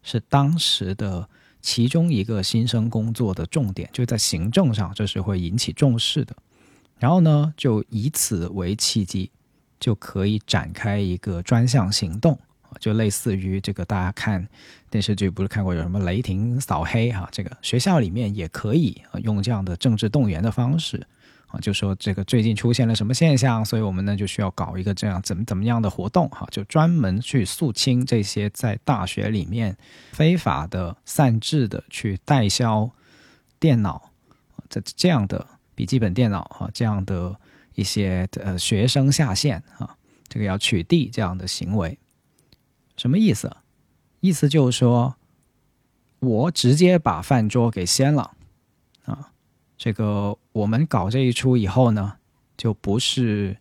[0.02, 1.28] 是当时的。
[1.62, 6.34] 其中一个新生工作的重点，就在行政上，这是会引起重视的。
[7.00, 9.32] 然后呢，就以此为契机，
[9.80, 12.38] 就可以展开一个专项行动
[12.78, 14.46] 就类似于这个大家看
[14.88, 17.28] 电视剧不是看过有什么雷霆扫黑哈？
[17.32, 21.04] 这个学校里面也可以用这样的政治动员的方式。
[21.48, 29.76] 啊，就说这个最近出现了什么现象，所以我们呢就需要搞一个这样怎么怎么样的活动哈，就专门去肃清这些在大学里面
[30.12, 32.88] 非法的擅自的去代销
[33.58, 34.10] 电脑，
[34.68, 35.44] 这这样的
[35.80, 37.34] 笔记本电脑啊，这样的
[37.74, 39.96] 一些呃学生下线啊，
[40.28, 41.98] 这个要取缔这样的行为，
[42.98, 43.50] 什么意思？
[44.20, 45.16] 意思就是说
[46.18, 48.32] 我直接把饭桌给掀了
[49.06, 49.32] 啊。
[49.78, 52.18] 这个我们搞这一出以后呢，
[52.58, 53.56] 就不是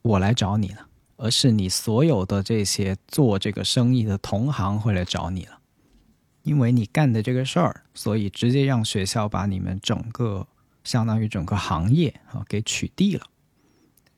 [0.00, 5.58] 我来找你了，而是你所有的这些做这个生意的同行会来找你了，
[6.44, 10.48] 因为你干的这个事儿，所以直接让学校把你们整个
[10.88, 13.26] 相当于整个行业啊给取缔了，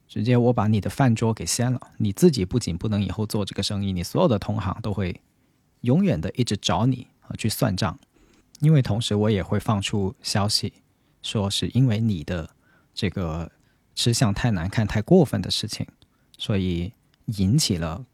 [0.07, 5.19] 直接我把你的饭桌给掀了，你自己不仅不能以后做这个生意，你所有的同行都会
[5.81, 7.99] 永远的一直找你啊去算账，
[8.61, 10.71] 因为同时我也会放出消息。
[11.21, 12.49] 说是因为你的
[12.95, 13.51] 这个
[13.93, 15.85] 吃相太难看、太过分的事情，
[16.37, 16.93] 所以
[17.25, 18.05] 引起了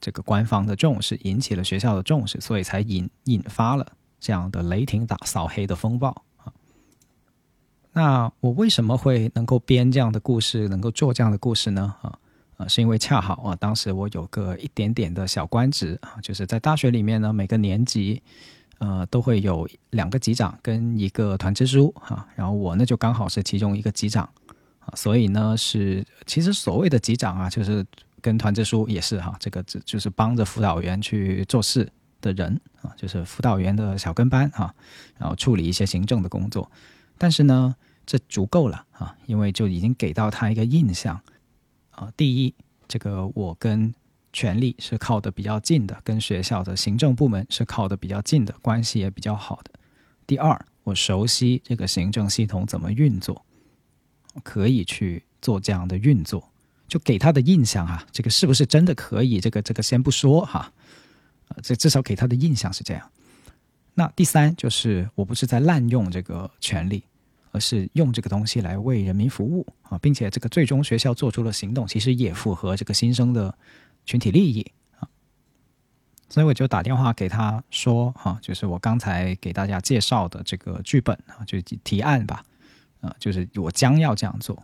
[0.00, 3.86] 这个官方的重视，引起了学校的重视，所以才引引发了
[4.18, 6.23] 这样的雷霆打扫黑的风暴。
[7.94, 11.94] 那我为什么会能够编这样的故事，能够做这样的故事呢？
[12.02, 12.18] 啊
[12.58, 18.22] 啊，是因为恰好啊，当时我有个一点点的小官职啊，就是在大学里面呢，每个年级。
[18.78, 24.28] 呃，都会有两个级长跟一个团支书哈，然后我呢就刚好是其中一个级长
[24.80, 27.86] 啊，所以呢是其实所谓的级长啊，就是
[28.20, 31.88] 跟团支书也是哈，这个就就是帮着辅导员去做事
[32.20, 34.74] 的人啊，就是辅导员的小跟班哈，
[35.16, 36.68] 然后处理一些行政的工作，
[37.18, 37.74] 但是呢
[38.06, 41.20] 这足够了啊，因为就已经给到他一个印象
[41.90, 42.54] 啊，第一，
[42.88, 43.94] 这个我跟。
[44.36, 49.70] 权力是靠的比较近的，跟学校的行政部门是靠的比较近的，关系也比较好的。
[50.26, 53.46] 第二，我熟悉这个行政系统怎么运作，
[54.42, 56.50] 可以去做这样的运作，
[56.88, 59.38] 就给他的印象啊，这个是不是真的可以？
[59.38, 60.72] 这个这个先不说哈，
[61.50, 63.08] 呃，这至少给他的印象是这样。
[63.94, 67.02] 那第三就是我不是在滥用这个权利，
[67.52, 73.54] 而是用这个东西来为人民服务啊，并且这个最终学校做出了行动，其实也符合这个新生的。
[74.06, 74.60] 群体利益
[74.98, 75.08] 啊，
[76.28, 82.44] 所以我就打电话给他说，哈，就是我刚才给大家介绍的这个剧本啊，就提案吧，
[83.00, 84.62] 啊，就是我将要这样做。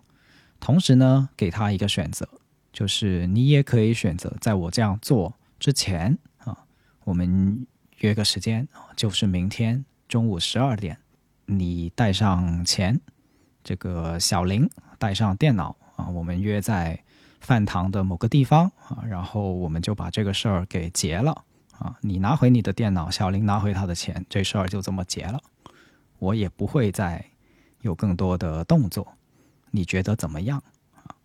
[0.60, 2.28] 同时呢，给他一个选择，
[2.70, 6.66] 就是你也可以选择在我这样做之前啊，
[7.04, 7.66] 我们
[8.00, 10.98] 约个时间就是明天中午十二点，
[11.46, 13.00] 你带上钱，
[13.64, 17.02] 这个小林带上电脑啊，我们约在。
[17.40, 21.32] 饭堂的某个地方啊，然后我们就把这个事儿给结了
[21.78, 21.96] 啊。
[22.02, 25.40] 你拿回你的电脑，小林拿回他的钱，这事儿就这么结了。
[26.18, 27.24] 我也不会再
[27.80, 29.16] 有更多的动作。
[29.70, 30.62] 你觉得怎么样
[30.94, 31.16] 啊？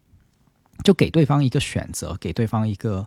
[0.85, 3.05] 就给对方一个选择，给对方一个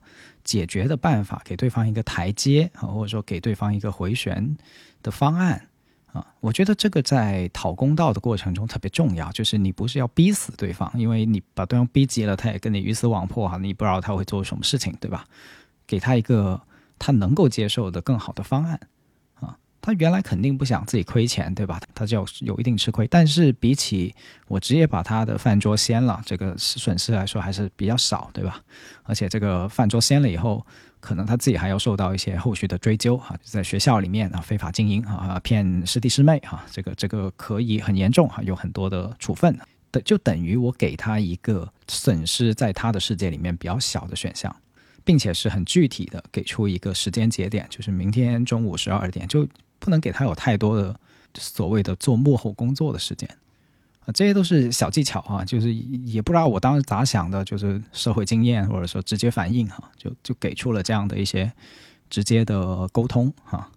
[0.48, 4.56] 解决的办法，给对方一个台阶啊，或者说给对方一个回旋
[5.02, 5.68] 的方案。
[6.14, 15.26] 啊，我觉得这个在讨公道的过程中特别重要，就是你不是要逼死对方，因为你把对方逼急了，他也跟你鱼死网破哈，你不知道他会做什么事情，对吧？
[15.86, 16.58] 给他一个
[16.98, 18.80] 他能够接受的更好的方案。
[19.88, 21.80] 他原来肯定不想自己亏钱，对吧？
[21.94, 24.14] 他就有一定吃亏，但是比起
[24.46, 28.60] 我直接把他的饭桌掀了，这个损失来说还是比较少，对吧？
[29.04, 30.66] 而且这个饭桌掀了以后，
[31.00, 39.58] 可能他自己还要受到一些后续的追究哈，在学校里面啊非法经营啊骗师弟师妹哈，这个这个可以很严重哈，有很多的处分
[39.90, 44.54] 的，就等于我给他一个损失在他的世界里面比较小的选项。
[45.04, 50.98] 并且是很具体的给出一个时间节点，就是明天中午十二点，就不能给他有太多的
[51.34, 53.28] 所谓的做幕后工作的时间
[54.00, 61.52] 啊，这些都是小技巧啊，就是也不知道我当时咋想的，就是社会经验或者说直接反应哈，就就给出了这样的一些
[62.10, 63.70] 直接的沟通哈。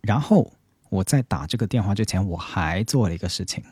[0.00, 0.52] 然后
[0.90, 3.62] 我在打这个电话之前，我还做了一个事情，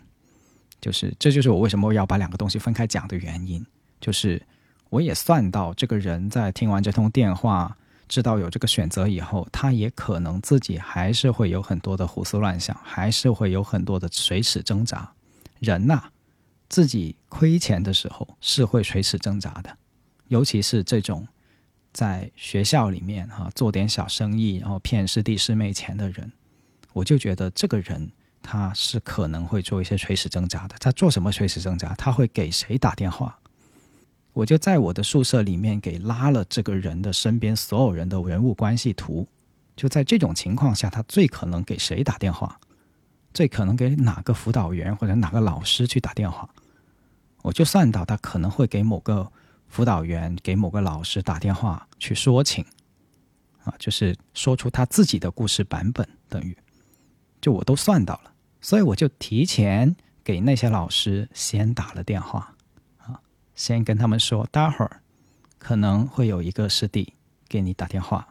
[0.81, 3.65] 就是这就是我为什么要把两个东西分开讲的原因，
[4.01, 4.43] 就是。
[4.91, 7.77] 我也算到这个人在听完这通电话，
[8.11, 15.13] 知道有这个选择以后，他也可能自己还是会有很多的胡思乱想，还是会有很多的垂死挣扎。
[15.61, 16.03] 人呐，
[16.69, 19.79] 自己亏钱的时候是会垂死挣扎的，
[20.27, 21.27] 尤其是这种
[21.93, 26.33] 在学校里面哈做点小生意，然后骗师弟师妹钱的人，
[26.93, 28.11] 我就觉得这个人
[28.43, 30.75] 他是可能会做一些垂死挣扎的。
[30.81, 31.95] 他做什么垂死挣扎？
[31.95, 33.39] 他会给谁打电话？
[34.33, 39.27] 我就在我的宿舍里面给拉了这个人的身边所有人的人物关系图，
[39.75, 42.59] 就在这种情况下，他最可能给谁打电话？
[43.33, 46.49] 最可能给哪个辅导员或者哪个老师去打电话？
[47.43, 49.31] 我就算到他可能会给某个
[49.67, 52.65] 辅导员、给某个老师打电话去说情，
[53.65, 56.57] 啊，就是说出他自己的故事版本，等于
[57.41, 62.55] 就我都算到了，所以我就提前给那些老师先打了电话。
[63.61, 65.03] 先跟他们说，待会儿
[65.59, 67.13] 可能会有一个师弟
[67.47, 68.27] 给你打电话，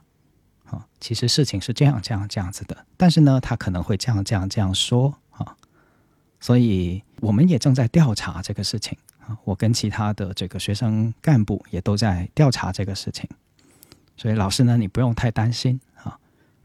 [0.66, 5.14] 啊，其实事情是这样这样这样子的，但是呢，他可能会这样这样这样说。
[5.30, 5.56] 啊，
[6.40, 8.98] 所以我们也正在调查这个事情。
[9.20, 13.30] 啊，我跟其他的这个学生干部也都在调查这个事情，
[14.18, 15.80] 所以老师呢，你不用太担心。
[16.04, 16.18] 啊，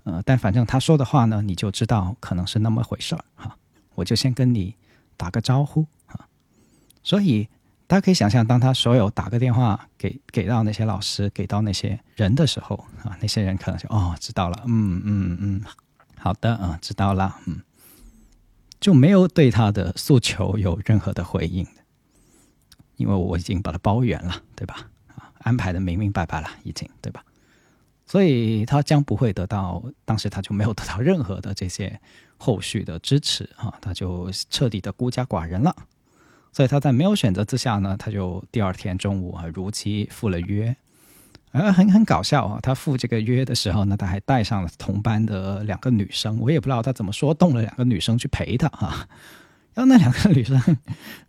[0.04, 3.22] 呃，但反正他说的话呢，你就知道可能是那么回事儿。
[3.34, 3.54] 哈，
[3.94, 4.74] 我就先跟你
[5.18, 5.86] 打个招呼。
[6.06, 6.26] 啊，
[7.02, 7.46] 所以。
[7.86, 15.62] 大家可以想象，当他所有打个电话给给到那些老师，给到那些人的时候啊，那些人可能就哦知道了，嗯嗯嗯，
[16.18, 17.60] 好的啊，知道了，嗯，
[18.80, 21.66] 就没有对他的诉求有任何的回应，
[22.96, 24.88] 因为我已经把他包圆了，对吧？
[25.14, 27.22] 啊，安排的明明白白了，已经对吧？
[28.06, 32.00] 所以他将不会得到，当时他就没有得到任何的这些
[32.38, 35.76] 后续的支持啊，他就彻底的孤家寡人了。
[36.54, 40.74] 所以他在没有选择之下呢，他就第二天中午啊如期赴了约，
[41.50, 42.60] 呃，很很搞笑啊。
[42.62, 49.08] 他赴这个约的时候呢，他还带上了同班的两个女生，我也不知道他怎么说动了两个女生去陪他啊。
[49.74, 50.56] 然后那两个女生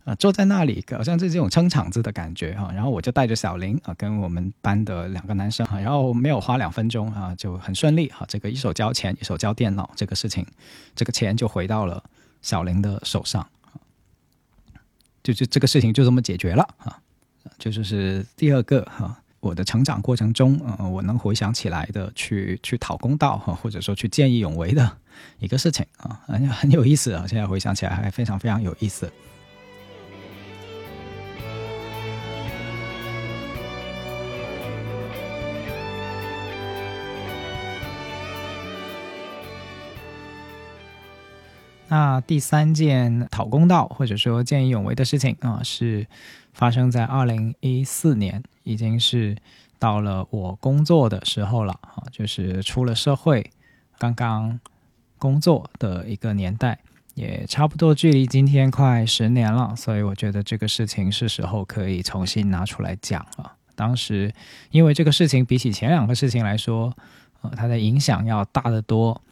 [0.04, 2.70] 啊坐在那里，好像是这种撑场子的感觉哈。
[2.72, 8.24] 然后我就带着小林啊跟我们班的两个男生啊，然后没有花两分钟啊就很顺利哈。
[8.28, 10.46] 这个一手交钱一手交电脑，这个事情，
[10.94, 12.00] 这个钱就回到了
[12.40, 13.44] 小林的手上。
[15.26, 16.96] 就就这个事情就这么解决了啊，
[17.58, 24.96] 就是是第二个哈，我的成长过程中，呃，我能回想起来的，去去讨公道哈，或者说去见义勇为的
[25.40, 29.10] 一个事情啊，很很有意思啊，现在回想起来还非常非常有意思。
[41.88, 46.06] 那第三件讨公道或者说见义勇为的事情啊，是
[46.52, 49.36] 发生在二零一四年，已经是
[49.78, 53.50] 到了我工作的时候了啊，就是出了社会，
[53.98, 54.58] 刚刚
[55.16, 56.76] 工作的一个年代，
[57.14, 63.52] 也差不多距离今天快十年了，所以我觉得这个事情是时候可以重新拿出来讲了。
[63.76, 64.32] 当时
[64.72, 66.92] 因为这个事情比起前两个事情来说，
[67.42, 69.22] 呃，它的影响要大得多。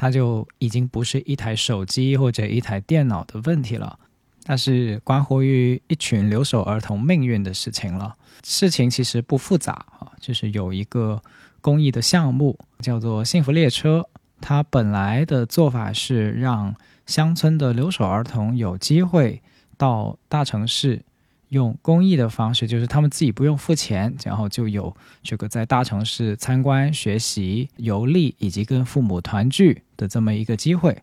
[0.00, 3.98] 它就已经不是一台手机或者一台电脑的问题了，
[4.44, 8.14] 它是关乎于一群留守儿童命运的事情了。
[8.44, 11.20] 事情其实不复杂啊，就是有一个
[11.60, 14.08] 公益的项目叫做“幸福列车”，
[14.40, 16.72] 它本来的做法是让
[17.04, 19.42] 乡村的留守儿童有机会
[19.76, 21.02] 到大城市。
[21.50, 30.96] 用公益的方式，就是他们自己不用付钱，然后就有这个在大城市参观、学习、游历以及跟父母团聚的这么一个机会，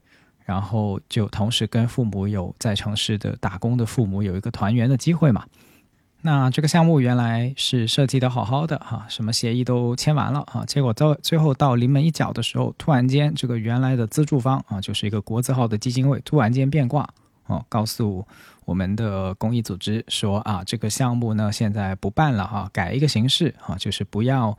[0.44, 5.46] 然后就同时跟父母有在城市的打工的父母有一个团圆的机会嘛。
[6.22, 17.08] 那这个项目原来是设计的好好的哈，什么协议都签完了哈，结果到最后到临门一脚的时候，突然间这个原来的资助方啊，就是一个国字号的基金会，突然间变卦
[17.48, 18.26] 哦，告诉。
[18.66, 24.58] 我们的公益组织说啊，这个项目呢现在不办了哈，改一个形式啊，就是不要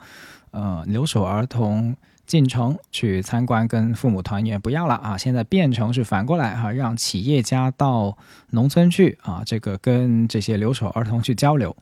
[0.53, 1.95] 呃留守儿童
[2.25, 8.17] 进城去参观跟父母团圆，不要了啊，现在变成是反过来哈，让企业家到
[8.51, 11.77] 农村去啊，这个跟这些留守儿童去交流。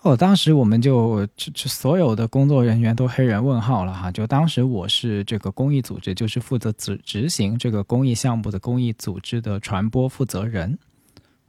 [0.00, 4.12] 哦，当时我们就就就所有的工作人员都黑人问号了哈。
[4.12, 10.78] 就当时我是这个公益组织，就是负责执执行这个公益项目的公益组织的传播负责人，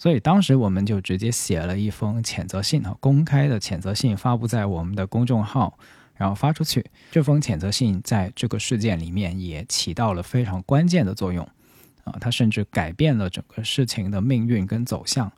[0.06, 5.76] 所以当时我们就直接写了一封谴责信啊，公开的谴责信发布在我们的公众号，
[6.14, 6.86] 然后发出去。
[7.10, 11.44] 这封谴责信在这个事件里面也起到了非常关键的作用
[12.04, 15.32] 啊，它甚至改变了整个事情的命运跟走向，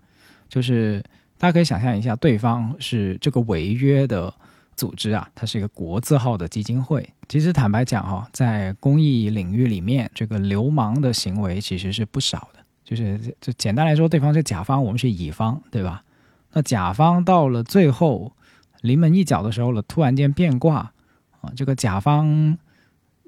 [0.49, 1.01] 就是。
[1.39, 4.33] 大家可以想象一下，对方是这个违约的
[4.75, 7.07] 组织啊，它是一个国字号的基金会。
[7.29, 12.56] 其实坦白讲哈，在公益领域里面，这个流氓的行为其实是不少的。
[12.87, 16.05] 就是就简单来说，对方是甲方，我们是乙方，对吧？
[16.53, 18.31] 那甲方到了最后
[18.79, 20.93] 临门一脚的时候了，突然间变卦
[21.41, 22.57] 啊，这个甲方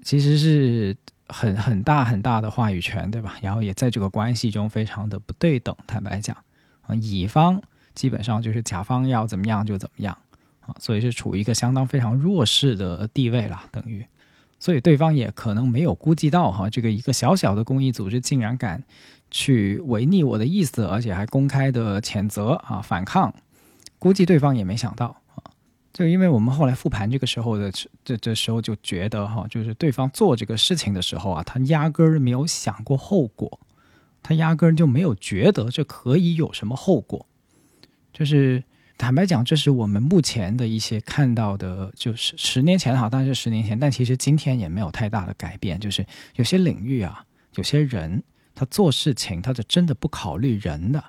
[0.02, 0.96] 其实是
[1.28, 3.36] 很很大很大的话语权，对吧？
[3.42, 5.76] 然后也在这个关系中非常的不对等。
[5.86, 6.38] 坦白讲
[6.84, 7.62] 啊，乙方。
[7.96, 10.18] 基本上就是甲方要怎么样就怎么样
[10.62, 14.06] 啊，所以是处于一个相当非常弱势的地位了，等于，
[14.58, 18.82] 所以对方也可能没有估计到哈，这个一个小小的公益组织竟然敢
[19.32, 23.34] 去违逆我的意思，而且还公开的谴责啊反抗，
[23.98, 25.44] 估计对方也没想到啊，
[25.94, 27.72] 就因为我们后来复盘这个时候的
[28.04, 33.60] 这这时候就觉得哈，就是对方做这个事情的时候啊，他压根儿没有想过后果，
[34.24, 37.26] 他压根儿就没有觉得这可以有什么后果。
[38.12, 38.62] 就是
[38.98, 45.80] 坦白讲，这是我们目前的一些看到的，就是十年前好，当然是十年前，但其实今天也没有太大的改变。
[45.80, 46.06] 就是
[46.36, 47.24] 有些领域啊，
[47.56, 48.22] 有些人
[48.60, 51.02] 他做事情，他是真的不考虑人的。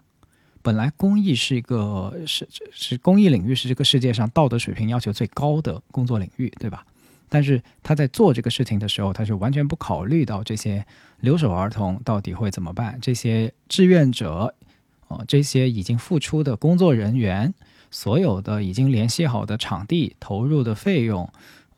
[0.63, 6.87] 本来公益是一个是是公益领域是这个世界上道德水平要求最高的工作领域，对吧？
[7.29, 10.87] 但是他在做这个事情的时候，他是完全不考虑到这些
[11.19, 14.55] 留守儿童到底会怎么办，这些志愿者。
[15.09, 17.53] 哦，这些已经付出的工作人员，
[17.91, 21.29] 所有的已经联系好的场地、投入的费用，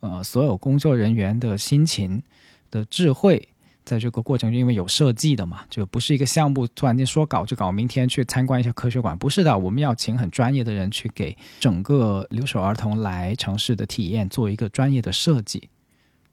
[0.01, 2.21] 呃，所有工作人员的辛勤
[2.69, 3.49] 的智慧，
[3.85, 15.69] 在这个过程，因为有设计的嘛，就不是一个项目突然间说搞就搞，明天去参观一下科学馆，不是的，我们要请很专业的人去给整个留守儿童来城市的体验做一个专业的设计。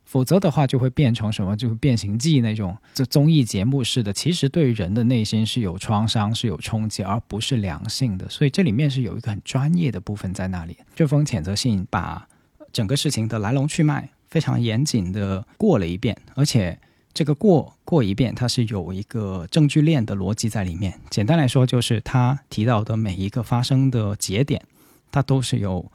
[0.04, 1.56] 否则的话，就会变成什么？
[1.56, 4.12] 就是变形记那种，就综艺节目似的。
[4.12, 8.28] 其实对人的内心是有创伤、是有冲击，而不是良性的。
[8.28, 10.76] 所以这里面是有一个很专业的部分在那里。
[10.96, 12.26] 这封谴责信把
[12.72, 16.76] 整个事情的来龙去脉非常严谨的过了一遍，而且
[17.12, 21.00] 这个过过一遍，它是有一个证据链的逻辑在里面。
[21.10, 24.62] 简单来说，就是他提到的每一个发生的节点，
[25.10, 25.90] 它都是有。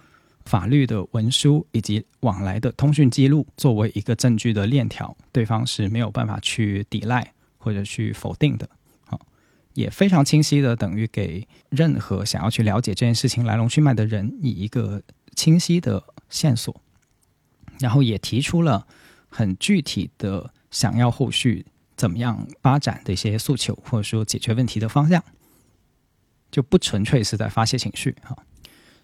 [0.46, 8.70] 法律的文书以及往来的通讯记录作为一个证据的链条，对方是没有办法去抵赖或者去否定的。
[9.08, 9.20] 好，
[9.74, 15.02] 也非常清晰的等于给任何想要去了解这件事情来龙去脉的人以一个
[15.34, 16.80] 清晰的线索，
[17.80, 18.86] 然后也提出了
[19.28, 21.66] 很具体的想要后续
[21.96, 25.24] 怎么样发展的一些诉求，或者说解决问题的方向，
[26.52, 28.36] 就不纯粹是在发泄情绪哈。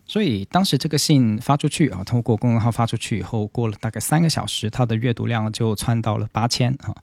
[0.06, 6.94] 所以当时这个信发出去啊，通过公众号发出去以后，过了大概三个小时，它的阅读量就窜到了八千啊，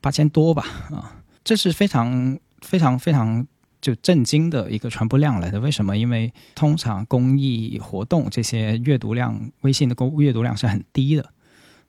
[0.00, 3.46] 八千多吧啊，这是非常非常非常
[3.80, 5.60] 就震惊的一个传播量来的。
[5.60, 5.96] 为什么？
[5.96, 11.30] 因为通常公益活动这些阅读量，微信的公阅读量是很低的，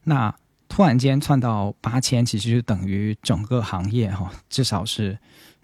[0.03, 0.35] 那
[0.73, 5.15] 突然间窜到八千，其实就等于整个行业哈，至少是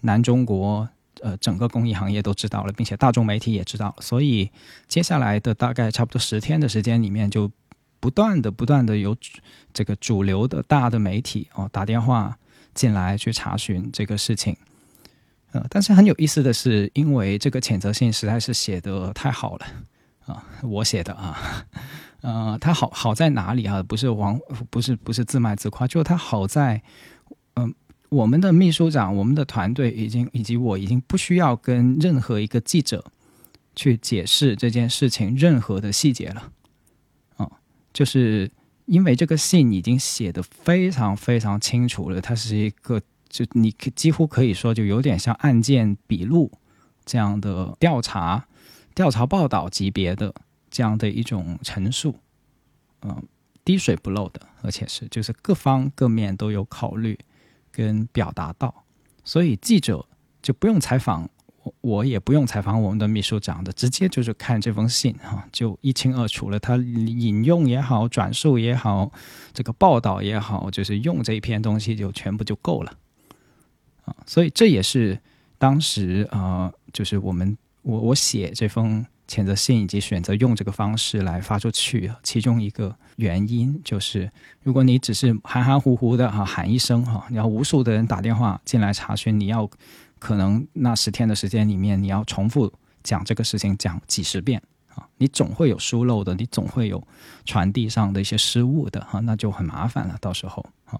[0.01, 0.87] 南中国。
[1.21, 4.49] 呃，整个公益行业都知道了，并且大众媒体也知道，所以
[4.87, 7.51] 接下来的大概差不多十天的时间里面，就
[7.99, 9.13] 不断的、不断的有
[9.73, 12.37] 这个主流的大的媒体哦打电话
[12.73, 14.55] 进来去查询这个事情。
[15.51, 19.65] 呃，但是很有意思的是，因为这个谴责信实在是写的太好了
[20.25, 21.65] 啊，我写的啊，
[22.21, 23.81] 呃，它好好在哪里啊？
[23.83, 24.39] 不是王，
[24.69, 26.81] 不是不是自卖自夸，就它好在，
[27.55, 27.73] 嗯。
[28.09, 33.05] 我们的秘书长，我们的团队已经以及我已经不需要跟任何一个记者
[33.75, 36.51] 去解释这件事情任何的细节了，
[37.37, 37.47] 啊，
[37.93, 38.49] 就是
[38.85, 42.99] 因为这个信已经写的非常非常清楚了，它是一个
[43.29, 46.51] 就你几乎可以说就有点像案件笔录
[47.05, 48.47] 这样的调查
[48.95, 50.33] 调查报道级别的
[50.69, 52.15] 这样的一种陈述，
[53.01, 53.23] 嗯，
[53.63, 57.17] 滴水不漏的，而且是就是各方各面都有考虑。
[57.71, 58.83] 跟表达到，
[59.23, 60.03] 所以记者
[60.41, 61.29] 就不用采访
[61.61, 66.59] 我，我也不用采访我们的秘书长的，直接就是看这封信哈，就一清二楚了。
[66.59, 69.11] 他引用也好，转述也好，
[69.53, 72.91] 这个报道也好，就是用这一篇东西就全部就够了
[74.03, 74.15] 啊。
[74.25, 75.21] 所以这也是
[75.59, 84.31] 当时啊，就是我们我我写这封谴责信以及选择用这个方式来发出去，其中一个原因就是，
[84.63, 89.69] 如果你只是含含糊糊的哈喊一声哈，然后无数的人打电话进来查询，你要
[90.17, 92.73] 可能那十天的时间里面，你要重复
[93.03, 94.59] 讲这个事情讲几十遍
[94.95, 97.07] 啊，你总会有疏漏的，你总会有
[97.45, 100.99] 传递上的一些失误的哈，那就很麻烦了，到时候哈，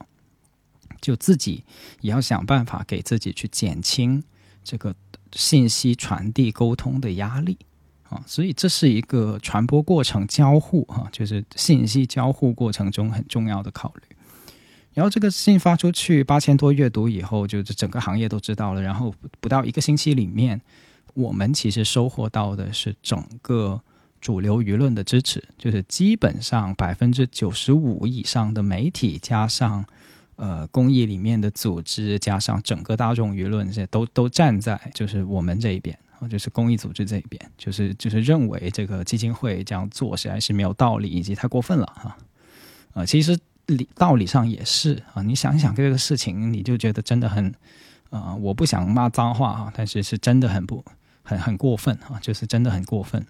[1.02, 1.64] 就自己
[2.02, 4.24] 也要想办法给自己去减轻
[4.64, 4.94] 这个
[5.32, 7.58] 信息传递沟通的压力。
[8.10, 14.16] 啊，所以这是一个传播过程交互哈，就是信息交互过程中很重要的考虑。
[14.95, 18.82] 然后这个信发出去八千多阅读以后，就是整个行业都知道了。
[18.82, 20.60] 然后不到一个星期里面，
[21.14, 23.80] 我们其实收获到的是整个
[24.20, 29.86] 主流舆论的支持，就是基本上百分之九十五以上的媒体加上
[30.36, 35.97] 呃公益里面的组织加上整个大众舆论，这都都站在就是我们这一边。
[36.20, 42.18] 啊就是公益组织这一边，就是就是认为这个基金会这样做实在是没有道理，以及太过分了哈。
[42.94, 45.22] 啊，其实理道理上也是啊。
[45.22, 47.54] 你想一想这个事情，你就觉得真的很
[48.10, 50.84] 啊，我不想骂脏话啊，但是是真的很不
[51.24, 53.26] 很很过分啊，就是真的很过分。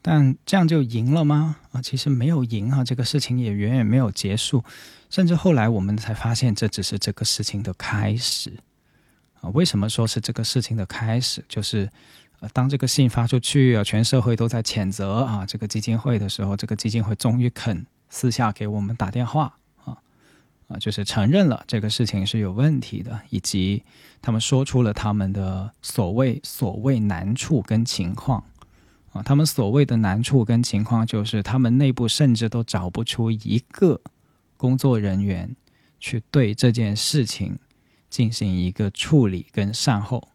[0.00, 1.56] 但这样就赢了吗？
[1.72, 4.62] 啊，其实没有赢啊，这个事情也远远没有结束，
[5.10, 8.52] 甚至后来我们才发现，这只是这个事情的开始。
[9.40, 11.44] 啊，为什么说是这个事情的开始？
[11.48, 11.88] 就是，
[12.40, 19.96] 呃，当这个信发出去啊，全社会都在谴责啊这个基金会的时候，这个基金会终于肯私下给我们打电话啊，
[20.66, 23.84] 啊，就是承认了这个事情是有问题的，以及
[24.20, 28.42] 他们说出了他们的所谓所谓难处跟情况
[29.12, 34.00] 啊，他们所谓的难处跟情况就是他们内部甚至都找不出一个
[34.56, 35.54] 工作人员
[36.00, 37.58] 去对这件事情。
[38.08, 40.28] 进行一个处理跟善后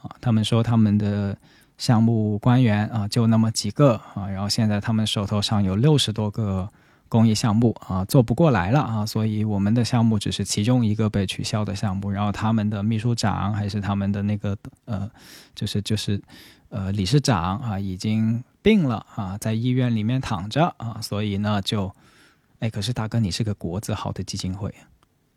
[0.00, 1.36] 啊，他们说他们的
[1.76, 6.68] 项目官员啊就那么几个啊，然后现在他们手头上有六十多个
[7.08, 14.56] 公益项目啊，做不过来了啊，所以我们的项目只是其中一个被取消的项目，然后他们的秘书长还是他们的那个
[14.86, 15.10] 呃，
[15.54, 16.20] 就是就是
[16.68, 21.92] 呃理事长啊已经病了啊，在医院里面躺着啊，所以呢就
[22.60, 24.74] 哎，可是大哥你是个国字号的基金会。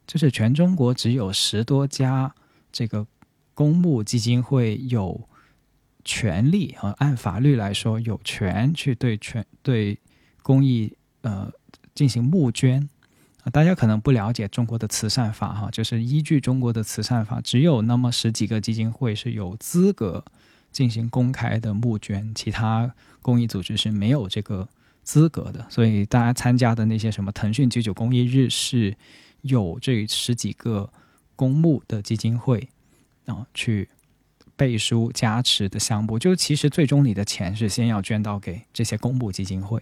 [0.10, 2.34] 就是全中国只有十多家
[2.72, 3.06] 这个
[3.54, 5.30] 公募基金会有
[6.04, 10.00] 权利啊，按法律来说有权去对全对
[10.42, 10.92] 公益
[11.22, 11.52] 呃
[11.94, 12.90] 进行募捐
[13.44, 13.52] 啊。
[13.52, 20.26] 大家可能不了解中国的慈善法哈，就是依据中国的慈善法，只有那么十几个基金会是有资格
[20.72, 22.92] 进行公开的募捐，其他
[23.22, 24.68] 公益组织是没有这个
[25.04, 25.68] 资格的。
[25.70, 28.98] 所以大家参加的那些什么腾讯九九公益日是。
[29.42, 30.92] 有这十几个
[31.36, 32.68] 公募的基金会
[33.26, 33.88] 啊，去
[34.56, 39.82] 背书加持的项目，就其实最终你的钱是先要捐到给这些公募基金会，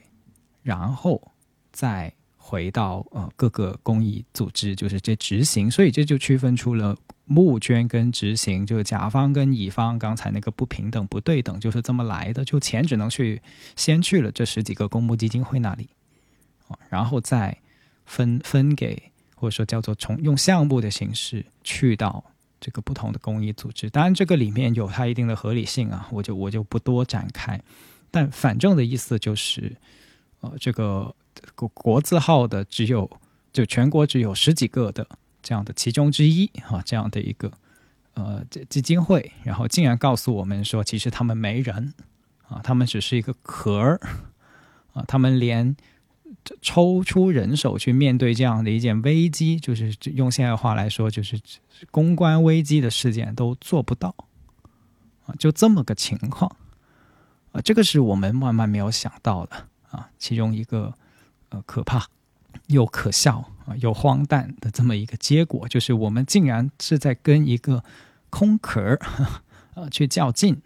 [0.61, 1.31] 然后
[1.71, 5.71] 再回到呃各个公益组织，就是这执行。
[5.71, 6.95] 所以这就区分出了
[7.25, 13.41] 募捐跟执行，就是甲方跟乙方刚才那个不平等不对等就是这么来的，就钱只能去
[13.75, 15.89] 先去了这十几个公募基金会那里
[16.67, 17.57] 啊，然后再
[18.05, 19.11] 分分给。
[19.39, 22.23] 或者说叫做从用项目的形式去到
[22.59, 27.61] 这个不同的公益组织，当然这个里面有它一定的合理性啊，我就我就不多展开。
[28.09, 29.77] 但反正的意思就是，
[30.39, 31.13] 呃，这个
[31.53, 33.07] 国国字号的只有
[33.53, 35.07] 就全国只有十几个的
[35.43, 37.51] 这样的其中之一啊，这样的一个
[38.15, 41.93] 呃基金会，然后竟然告诉我们说，其实他们没人
[42.47, 44.01] 啊，他们只是一个壳儿
[44.93, 45.75] 啊，他们连。
[46.61, 51.39] 抽出人手去面对这样的一件危机，就是用现在话来说，就是
[51.91, 54.15] 公关危机的事件都做不到。
[55.25, 56.55] 啊，就这么个情况。
[57.51, 59.67] 啊，这个是我们万万没有想到的。
[59.91, 60.93] 啊，其中一个
[61.49, 62.05] 呃可怕
[62.67, 67.83] 又可笑啊又荒诞的这么一个结果，就是我们竟然是在跟一个
[68.29, 68.99] 空壳儿
[69.75, 70.61] 啊去较劲。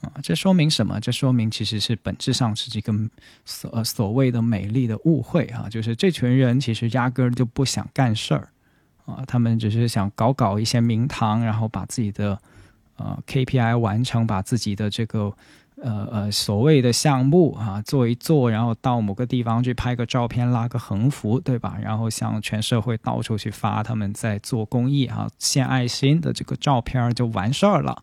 [0.00, 1.00] 啊，这说明什么？
[1.00, 2.92] 这说明其实是本质上是这个
[3.44, 8.48] 所呃所谓的美丽的误会啊，就是这群人其实压根儿就不想干事儿
[9.06, 12.38] 啊，他们只是想搞搞一些名堂，然后把自己的
[12.96, 15.32] 呃 KPI 完成，把自己的这个
[15.82, 21.76] 呃呃所谓的项目啊做一做，然后到某个地方去拍个照片，拉个横幅，对吧？
[21.82, 28.02] 然后向全社会到处去发他们在做公益啊、献爱心的这个照片，就完事儿了。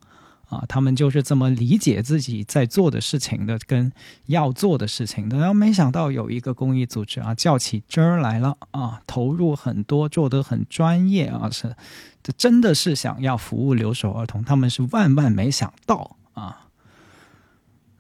[0.50, 3.92] 啊，他们就是这么理解自己在做的事情的，跟
[4.28, 5.38] 要做的事情的。
[5.38, 11.76] 然后没想到有一个公益组织啊，较起真儿来了啊，投入很多，做得很专业啊，是，
[12.22, 14.44] 这真的是想要服务留守儿童。
[14.44, 16.68] 他们是万万没想到啊，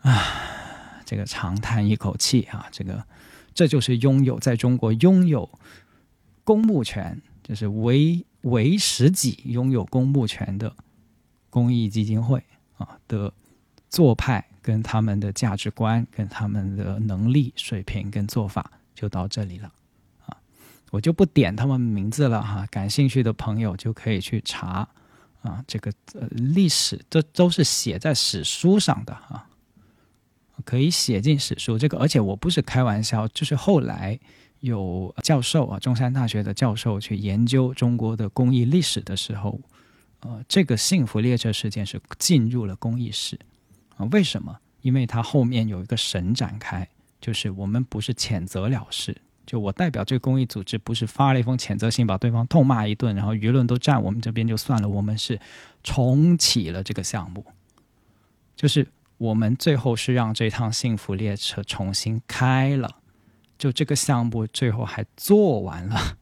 [0.01, 3.03] 唉，这个长叹一口气啊，这个
[3.53, 5.49] 这就是拥有在中国拥有
[6.43, 10.75] 公募权，就是为为实己拥有公募权的
[11.55, 12.43] 公益基金会
[12.75, 13.31] 啊的
[13.89, 19.71] 做派跟他们的价值观跟他们的能力水平跟做法就到这里了
[20.25, 20.35] 啊，
[20.91, 24.85] 我就不点他们名字了哈，感兴趣的朋友就可以去查。
[25.43, 29.47] 啊，这个呃，历史这都是写在史书上的啊，
[30.65, 31.77] 可以写进史书。
[31.77, 34.19] 这个，而且我不是开玩笑，就是后来
[34.61, 39.61] 有教授啊，中山大学的教授去研究中国的公益历史的时候，
[40.25, 43.39] 呃，这个幸福列车事件是进入了公益史
[43.95, 44.05] 啊。
[44.11, 44.57] 为什么？
[44.81, 46.87] 因为它后面有一个神展开，
[47.21, 49.15] 就是我们不是谴责了事。
[49.45, 54.89] 就我代表这个公益组织，不是发了一封谴责信，把对方痛骂一顿，然后舆论都站我们这边就算了。
[54.89, 55.39] 我们是
[55.83, 57.45] 重启了这个项目，
[58.55, 58.87] 就是
[59.19, 62.97] 我们最后是让这趟幸福列车重新开了，
[63.59, 66.17] 就这个项目最后还做完了，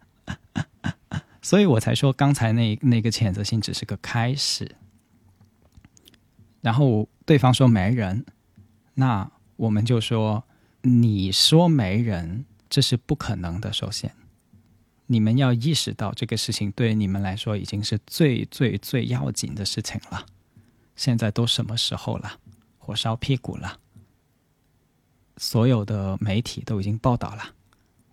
[1.44, 4.76] 所以我才说刚才那那个谴责信只是个开始。
[6.62, 8.26] 然后对方说没人，
[8.96, 10.44] 那我们就说
[10.82, 12.46] 你说没人。
[12.70, 13.72] 这是不可能的。
[13.72, 14.16] 首先，
[15.06, 20.26] 你们要意识到这个事情对你们来说已经是最最最要紧的事情了。
[20.96, 22.40] 现在都什么时候了？
[22.80, 23.78] 火烧屁股了。
[25.38, 27.54] 所有的媒体都已经报道了，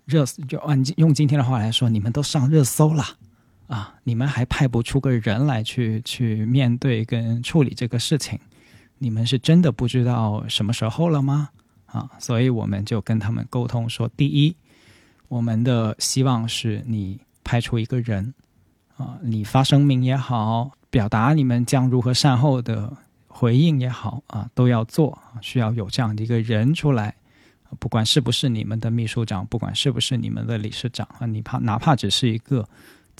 [0.05, 3.16] 热就按用今天的话来说，你们都上热搜了
[3.70, 3.94] 啊！
[4.02, 8.36] 你们还派不出个人来去去面对跟处理这个事情，
[8.98, 11.50] 你们是真的不知道什么时候了吗？
[11.86, 14.56] 啊，所以我们就跟他们沟通说：第一，
[15.28, 18.34] 我们的希望是你派出一个人，
[18.96, 22.92] 啊，你发声明也好，表达你们将如何善后的
[23.28, 27.14] 回应也好，啊，都要做，需要有这样的一个人出来，
[27.78, 32.68] 不管是不是你们的秘书长，不管是不是你们的理事长啊，你怕哪怕只是一个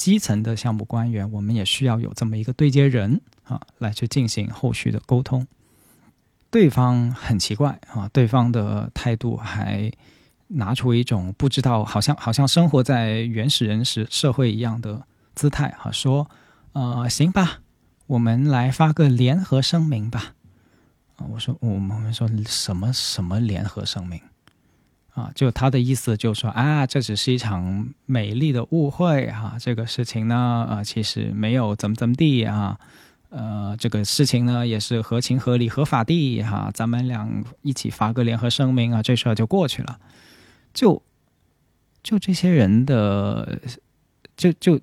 [0.01, 5.47] 基层的项目官员，我们也需要有这么一个对接人啊，来去进行后续的沟通。
[6.51, 9.93] 对方很奇怪啊，对方的态度还
[10.47, 15.03] 拿出一种不知道，好像好像生活在原始人时社会一样的
[15.35, 16.31] 姿态哈，说
[16.73, 17.61] 呃行吧，
[18.07, 20.35] 我们来发个联合声明吧。
[21.17, 24.19] 啊，我说我们说什么什么联合声明
[25.15, 25.31] 啊？
[25.35, 30.37] 就他的意思就说啊，这只是一场美丽的误会哈，这个事情呢
[30.69, 32.79] 啊其实没有怎么怎么地啊。
[33.31, 37.29] 呃，这个事情呢也是合情合理、合法的哈，咱们俩
[37.63, 40.01] 一起发个联合声明啊，这事儿就过去了。
[40.75, 41.01] 就
[42.03, 43.61] 就这些人的，
[44.37, 44.81] 就就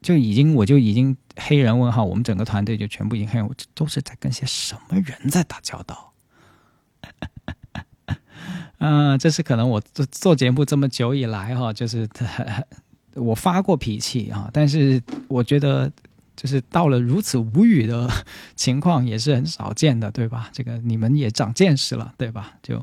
[0.00, 6.12] 就已经，我就已经黑人问号，我们整个团队就全部已经黑人，都是在跟些什么人在打交道？
[8.82, 12.08] 嗯，这是可能我做做节目这么久以来哈，就是
[13.14, 15.90] 我发过脾气啊，但是我觉得。
[16.34, 18.10] 就是到了如此无语的
[18.56, 20.48] 情况，也是很少见的，对吧？
[20.50, 22.54] 这个你们也长见识了，对吧？
[22.62, 22.82] 就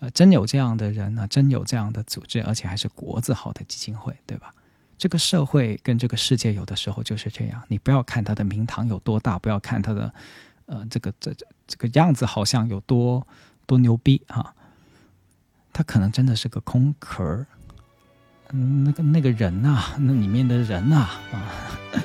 [0.00, 4.54] 呃，真有这样的人呢，真有这样的组织，而且还是国字号的基金会，对吧？
[4.98, 10.12] 这个社会跟这个世界有的时候就是这样，你不要看他的名堂有多大，不要看他的
[10.66, 13.26] 呃这个这这这个样子好像有多
[13.66, 14.54] 多牛逼啊，
[15.72, 17.46] 他可能真的是个空壳儿。
[18.52, 21.78] 嗯，那个那个人呐，那里面的人呐啊。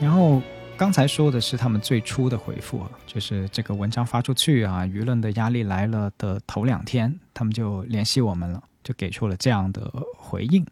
[0.00, 0.42] 然后
[0.76, 10.66] 刚才说的是他们最初的回复，就是这个文章发出去啊，舆论的压力来了的头两天，他们就联系我们了，就给出了这样的回应。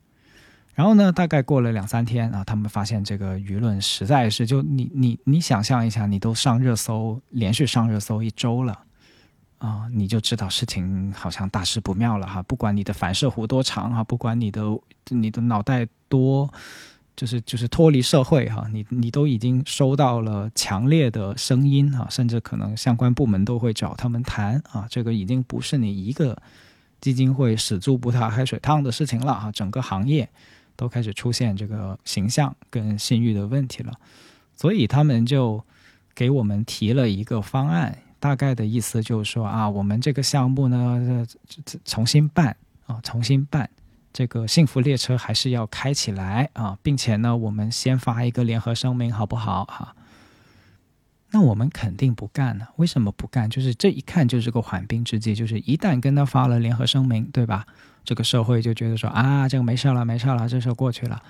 [0.81, 8.81] 然后呢，大概过了两三天啊，他们发现这个舆论实在是，就你你你想象一下，你都上热搜，连续上热搜一周了
[9.59, 12.43] 啊，你就知道事情好像大事不妙了哈。
[12.45, 14.63] 不管你的反射弧多长哈，不管你的
[15.11, 16.51] 你的脑袋多。
[17.15, 26.41] 就是就是脱离社会哈，你你都已经收到了强烈的声音啊，甚至可能相关部门都会找他们谈啊，这个已经不是你一个
[26.99, 30.27] 基金会死猪不怕开水烫的事情了哈，整个行业
[30.81, 33.93] 都开始出现这个形象跟信誉的问题了，
[34.57, 35.63] 所以他们就
[36.15, 42.57] 给我们提了一个方案，大概的意思就是说啊，我们这个项目呢，这重新办
[42.87, 43.69] 啊，重新办。
[44.11, 49.67] 这个幸福列车还是要开起来啊，并且呢，我们先发一个联合声明，好不好？
[49.67, 49.95] 哈。
[51.31, 52.67] 那我们肯定不干呢。
[52.77, 53.51] 为什么不干？
[53.51, 57.67] 就是这一看就是个缓兵之计，就是一旦跟他发了联合声明，对吧？
[58.05, 61.23] 这个社会就觉得说啊，这个没事了，没事了，这事过去了。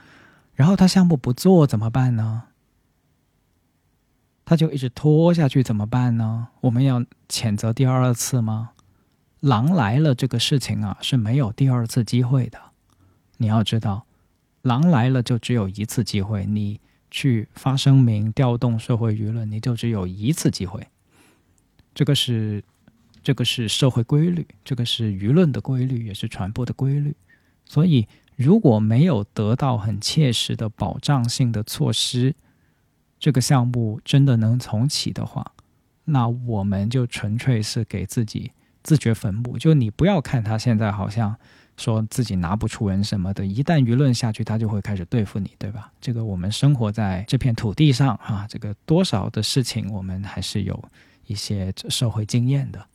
[0.54, 2.44] 然后他项目不做怎么办呢？
[4.44, 6.48] 他就一直拖下去怎么办呢？
[6.62, 8.70] 我们要谴责第二次吗？
[9.40, 12.58] 狼来了，这个事情啊是没有第二次机会的。
[13.38, 14.06] 你要知道，
[14.62, 16.46] 狼来了就只有一次机会。
[16.46, 20.86] 你去发声明、调动社会舆论，你就只有一次机会。
[21.94, 22.64] 这个是。
[23.22, 27.14] 这个是社会规律，这个是舆论的规律，也是传播的规律。
[27.64, 32.34] 所以，如果没有得到很切实的保障性的措施，
[33.18, 35.52] 这个项目真的能重启的话，
[36.04, 38.50] 那我们就纯粹是给自己
[38.82, 39.58] 自掘坟墓。
[39.58, 41.36] 就你不要看他现在好像
[41.76, 45.92] 说自己拿不出人什么的，一旦舆论下去，他就会开始对付你，对吧？
[46.00, 50.82] 这个我们生活在这片土地上啊，这个多少的事情，我们还是有
[51.26, 52.86] 一些社会经验的。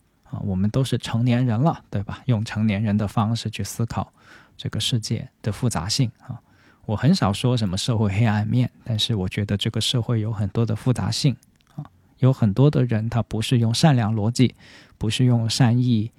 [0.44, 2.22] 我们都是成年人了，对吧？
[2.26, 4.12] 用成年人的方式去思考
[4.58, 6.40] 这个世界的复杂性啊。
[6.86, 11.36] 我很少说什么社会黑暗面，但是我觉得这个社会有很多的复杂性
[11.76, 11.84] 啊，
[12.20, 14.54] 有很多的人他不是用善良逻辑，
[14.98, 16.12] 不是用善意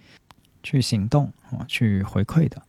[0.62, 2.60] 去行动啊，去回馈的。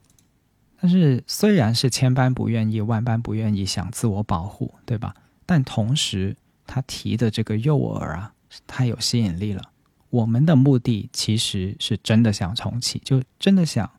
[0.80, 5.16] 但是虽然是千般不愿意，万般不愿意想自我保护，对吧？
[5.48, 6.38] 但同时
[6.68, 8.32] 他提的这个诱饵啊，
[8.68, 9.64] 太有吸引力了。
[10.10, 13.90] 我们的目的其实是真的想重启，就真的想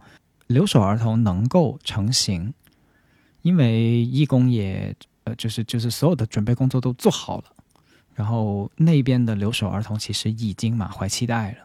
[0.46, 2.54] 留守儿童能够成型，
[3.42, 7.44] 因为义工也呃，就是就是所有的准备工作都做好了，
[8.14, 11.58] 然后那边的留守儿童其实已经满怀期待了，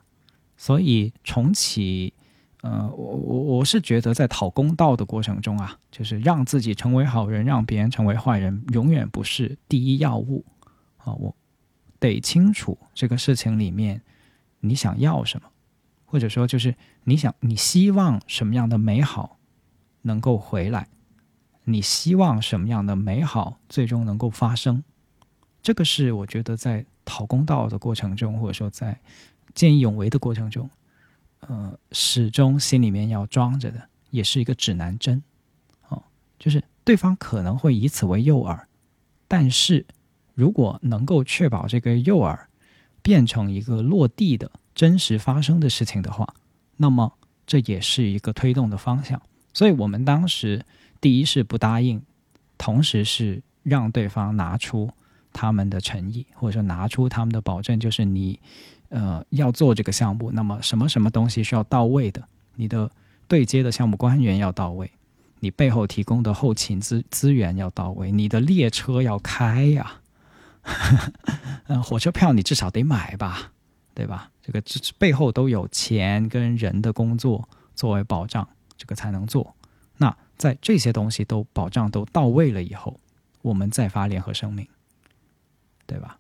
[0.58, 2.14] 所以重启，
[2.62, 10.44] 呃，我我我是觉得在讨公道的过程中啊，就是让自己成为好人，让别人成为坏人，永远不是第一要务
[10.98, 11.34] 啊，我
[11.98, 14.02] 得清楚这个事情里面。
[14.66, 15.50] 你想要什么，
[16.06, 19.38] 或者说就是你想你希望什么样的美好
[20.04, 20.88] 能够回来？
[21.66, 24.84] 你希望什么样的美好最终能够发生？
[25.62, 28.98] 这个是我觉得在讨公道的过程中，或者说在
[29.54, 30.70] 见义勇为的过程中，
[31.42, 35.22] 呃，始终心里面要装着的，也是一个指南针。
[35.90, 36.02] 哦，
[36.40, 38.58] 就是对方可能会以此为诱饵，
[39.28, 39.86] 但是
[40.34, 42.40] 如果能够确保这个诱饵。
[43.04, 46.34] 变成一个落地的真实发生的事情的话，
[46.78, 47.14] 那么
[47.46, 49.22] 这也是一个推动的方向。
[49.54, 50.66] 所以我们当时
[51.00, 52.02] 第一是不答应，
[52.58, 54.90] 同时是让对方拿出
[55.32, 58.40] 他们的诚意，或者说拿出他们的保证，就是你
[58.90, 62.24] 呃要做这个项目，那么什么什么东西是要到位的，
[62.56, 62.90] 你的
[63.28, 64.90] 对接的项目官员要到位，
[65.42, 70.00] 你背后提供的后勤资资源要到位，你的列车要开呀。
[71.68, 73.52] 嗯， 火车票你至少得买吧，
[73.94, 74.32] 对吧？
[74.42, 78.48] 这个这背后都有钱跟人的工作作为保障，
[78.78, 79.56] 这个才能做。
[79.98, 83.00] 那在这些东西都保障都到位了以后，
[83.42, 84.68] 我们再发联合声明，
[85.86, 86.18] 对吧？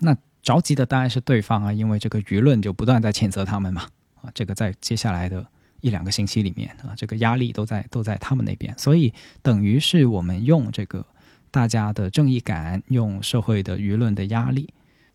[0.00, 3.86] 那着急的当然是对方啊，因为这个舆论就不断在谴责他们嘛。
[4.22, 5.46] 啊，这个在接下来的
[5.80, 11.04] 一两个星期里面啊，这个压力都在都在他们那边，所以等于是我们用这个。
[11.50, 14.72] 大家的正义感，用社会的舆论的压力，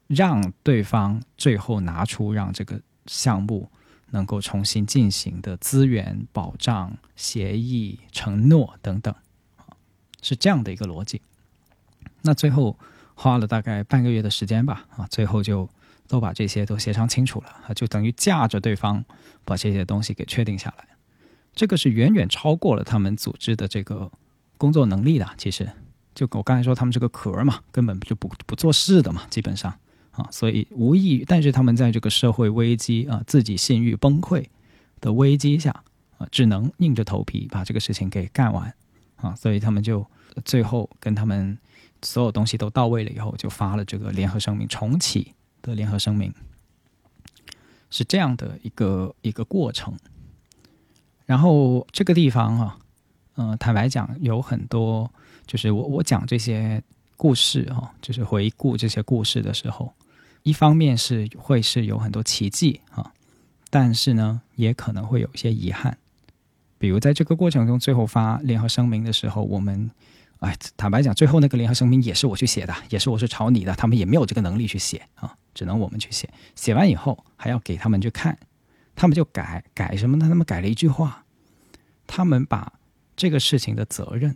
[0.08, 3.70] 让对方最后拿出让这个项目
[4.12, 9.14] 能够重新进行的资源保障协议、承诺等等，
[10.22, 11.22] 是这样的一个逻辑。
[12.22, 12.78] 那最后
[13.16, 15.70] 花了大概半个月的时间吧，啊，最后就
[16.08, 19.04] 都把这些都协商清楚了，啊，就等于架着对方
[19.44, 20.88] 把这些东西给确定下来。
[21.54, 24.12] 这个是远远超过了他们组织的这个
[24.58, 25.70] 工作能力的，其实。
[26.16, 29.74] 就我刚才说，他们这个壳嘛，根本就不不做事的嘛，基本上
[30.12, 31.26] 啊，所以无异。
[31.28, 34.46] 但是他们在这个社会危机啊，自己信誉崩溃
[35.02, 35.72] 的危机下
[36.20, 38.72] 啊，只能硬着头皮把这个事情给干完
[39.16, 39.34] 啊。
[39.34, 40.06] 所以他们就
[40.46, 41.58] 最后跟他们
[42.04, 45.34] 所有东西都到位了以后，就发了这个联合声明，重启
[45.64, 46.32] 的联合声明，
[47.90, 49.98] 是这样的一个一个过程。
[51.26, 52.78] 然后这个地方啊，
[53.38, 55.12] 嗯，坦白讲，有很多。
[55.46, 56.82] 就是我我讲这些
[57.16, 59.94] 故事啊，就是回顾这些故事的时候，
[60.44, 63.14] 一方面是会是有很多奇迹啊，
[63.70, 65.98] 但是呢，也可能会有一些遗憾。
[66.78, 69.90] 比如在这个过程中，最后发联合声明的时候，我们
[70.40, 76.30] 哎，坦白讲，最后那个联合声明也是我去写的，也是我是抄你的，他们也没有这个能力去写啊，只能我们去写。
[76.56, 78.38] 写完以后还要给他们去看，
[78.96, 80.28] 他们就改改什么呢？
[80.28, 81.24] 他们改了一句话，
[82.06, 82.74] 他们把
[83.16, 84.36] 这个事情的责任。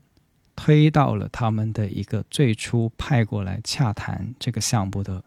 [0.58, 5.24] 推到了他们的一个最初派过来洽谈这个项目的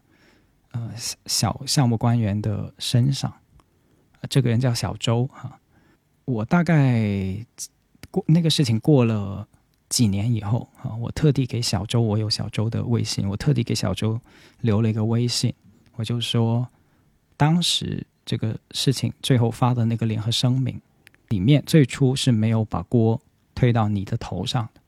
[0.71, 0.91] 呃
[1.25, 3.33] 小项目官员的身上。
[4.29, 5.57] 这个人叫小周哈。
[6.25, 7.43] 我大概
[8.11, 9.47] 过那个事情过了
[9.89, 14.19] 几年以后啊，我特地给小周，我有小周的微信，我特地给小周
[14.59, 15.53] 留了一个微信，
[15.95, 16.67] 我就说，
[17.35, 20.79] 当时这个事情最后发的那个联合声明
[21.29, 23.19] 里面，最初是没有把锅
[23.55, 24.80] 推到你的头上的，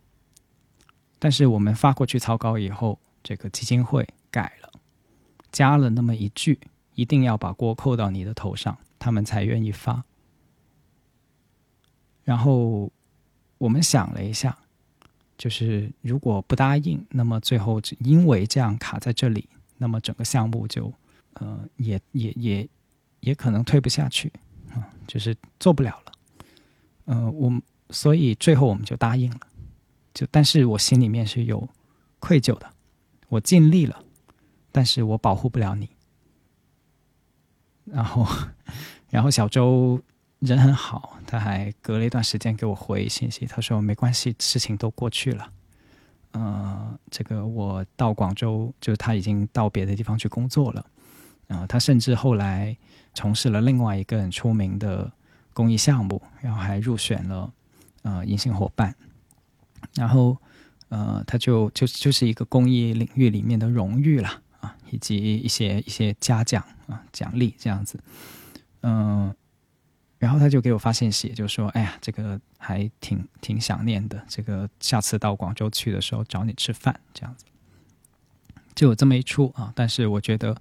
[1.24, 4.70] 但是我们发过去草稿以后，这个基金会改了，
[5.54, 6.60] 加了那么一句，
[6.96, 10.04] 一定要把锅扣到你的头上，他们才愿意发。
[12.26, 12.92] 然后
[13.58, 14.58] 我们想了一下，
[15.38, 19.48] 就是如果不答应，那么最后因为这样卡在这里，
[19.78, 20.92] 那么整个项目就
[21.36, 22.70] 呃也也也
[23.22, 24.30] 也可能推不下去
[24.74, 26.12] 啊，就是做不了了。
[27.06, 27.62] 呃，我
[27.92, 29.40] 所以最后我们就答应了，
[30.14, 31.68] 就但是我心里面是有
[32.20, 32.70] 愧疚的，
[33.30, 34.04] 我尽力了，
[34.72, 35.90] 但是我保护不了你。
[37.86, 38.28] 然后，
[39.10, 40.02] 然后小周。
[40.40, 45.50] 人很好，他还隔了一段时间给我回信息，他说没关系，事情都过去了。
[46.32, 50.86] 呃，这个我到广州，就是他已经到别的地方去工作了。
[51.48, 52.76] 然后，他甚至后来
[53.14, 55.10] 从事了另外一个很出名的
[55.54, 57.54] 公益项目，然后还入选了
[58.02, 58.94] 呃银杏伙伴。
[59.96, 60.38] 然后
[60.90, 68.00] 呃，他就就就是一个公益领域里面的荣誉了啊，以及一些一些嘉奖啊奖励这样子，
[68.82, 69.34] 嗯。
[70.20, 77.44] 然后他就给我发信息，就说：“哎呀，这个还挺挺想念的，这个下次到广州去的时候找你吃饭，这样子。”
[78.74, 79.74] 就有这么一出啊。
[79.76, 80.56] 但是我觉得，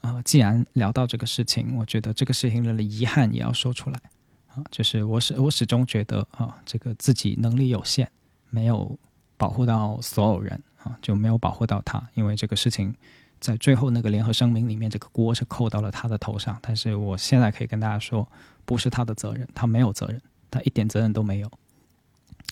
[0.00, 4.00] 呃，既然聊到这个事情，我觉得这个事情的遗憾也要说出来
[4.48, 4.64] 啊。
[4.70, 8.10] 就是我始我始终觉得啊，这个自己能力有限，
[8.52, 8.96] 没有
[9.36, 12.94] 保护到所有人啊，就没有保护到他，因为这个事情。
[13.40, 16.56] 在最后那个联合声明里面，这个锅是扣到了他的头上。
[16.62, 18.24] 但是我现在可以跟大家说，
[18.64, 21.50] 不是他的责任，他没有责任，他一点责任都没有，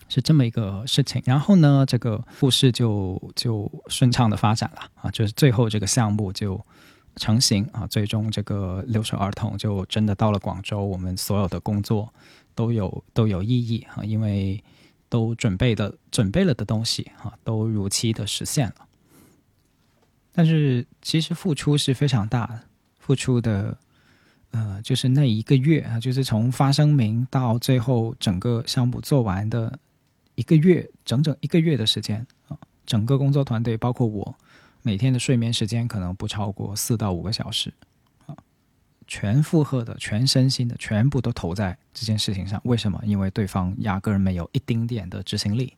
[0.09, 1.23] 是这么一个事情。
[1.25, 6.59] 然后呢，这个故事就就顺畅的发展了啊，就是最后这个项目就
[7.15, 12.13] 成型啊，最终这个留守儿童就真的到了广州，我们所有的工作
[12.53, 14.61] 都有都有意义啊，因为
[15.11, 18.87] 都准备的准备了的东西啊，都如期的实现了。
[20.31, 22.61] 但是其实付出是非常大的，
[22.97, 23.77] 付出的，
[24.51, 29.77] 呃，就是那一个月啊，就是从发声明到最后整个项目做完的
[30.35, 34.33] 一个月，整整一个月的时间啊，整个工作团队包括我，
[34.81, 37.73] 每天的睡眠时间可能不超过四到五个小时，
[39.13, 42.61] 全负荷的、全身心的，全部都投在这件事情上。
[42.63, 42.97] 为什么？
[43.03, 45.75] 因为对方压根儿没有一丁点的执行力，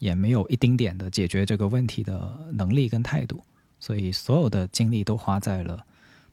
[0.00, 3.40] 也没有一丁点的解决这个问题的能力跟态度。
[3.78, 5.86] 所以，所有的精力都花在了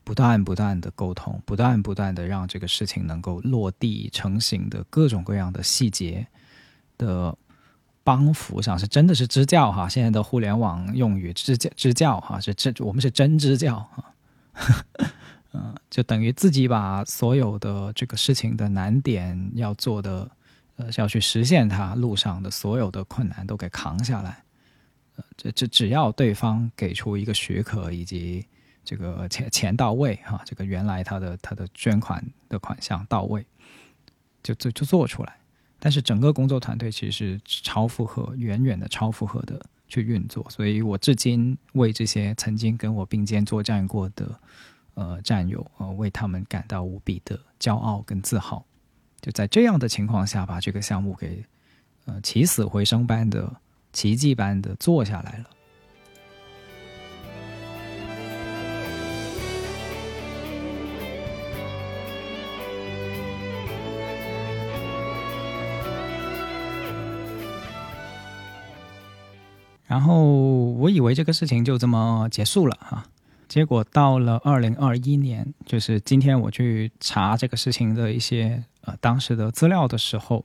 [0.03, 6.25] 不断不断的沟通，不断不断的让这个事情能够落地成型的各种各样的细节
[6.97, 7.37] 的
[8.03, 9.87] 帮扶上，是真的是支教哈。
[9.87, 14.15] 现在的互联网用语支教支教哈，是真我们是真支教哈。
[15.53, 20.29] 嗯，就等于自己把所有的这个事情的难点要做的，
[20.77, 24.43] 呃，要去实现它路上的所有的困难都给扛下来。
[25.17, 28.45] 呃这这只要对方给出一个许可，以及
[28.85, 33.45] 这个钱钱到位哈，这个原来他的他的捐款的款项到位，
[34.41, 35.35] 就就就做出来。
[35.79, 40.45] 但是整个工作团队其实是超负荷，远远的超负荷的去运作。
[40.49, 44.39] 所以我至今为这些曾经跟我并肩作战过的
[45.01, 48.63] 呃战友呃，为他们感到无比的骄傲跟自豪。
[49.19, 51.43] 就在这样的情况下，把这个项目给
[52.05, 53.51] 呃起死回生般的。
[53.93, 55.49] 奇迹般的做下来了，
[69.85, 73.05] 然后我以为这个事情就这么结束了哈，
[73.51, 80.41] 结果到了二零二一年，就是今天我去查这个事情的一些呃当时的资料的时候。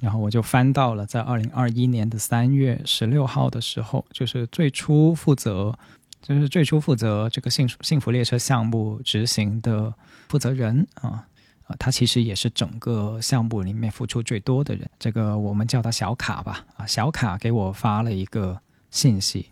[0.00, 5.74] 然后我就翻到了在二零二一年的三月十六号的时候，就是最初负责，
[6.20, 9.94] 就是最初负责这个幸福幸福列车项目执行的
[10.28, 11.26] 负责人啊
[11.66, 14.86] 啊，他其实也是整个项目里面付出最多的人。
[14.98, 19.46] 这个我们叫他小卡吧啊，小卡给我发了一个信息，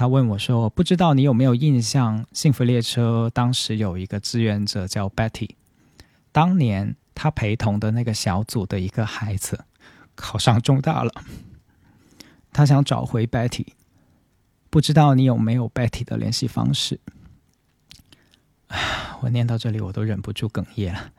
[0.00, 5.50] 他问我说：“不知道你有没有印象，幸福列车当时有一个志愿者叫 Betty，
[6.32, 9.66] 当年。”他陪同的那个小组的一个孩子
[10.14, 11.12] 考上中大了，
[12.50, 13.66] 他想找回 Betty，
[14.70, 16.98] 不知道你有没有 Betty 的联系方式？
[19.20, 21.12] 我念到这里我都忍不住哽咽了。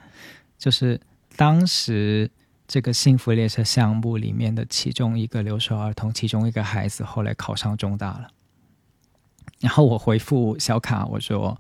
[0.57, 0.99] 就是
[1.36, 2.32] 当时
[2.67, 8.29] 这个幸福列车项目里面的其中一个留守儿童，其中一个孩子后来考上中大了。
[9.62, 11.57] 然后我回复小卡我说：“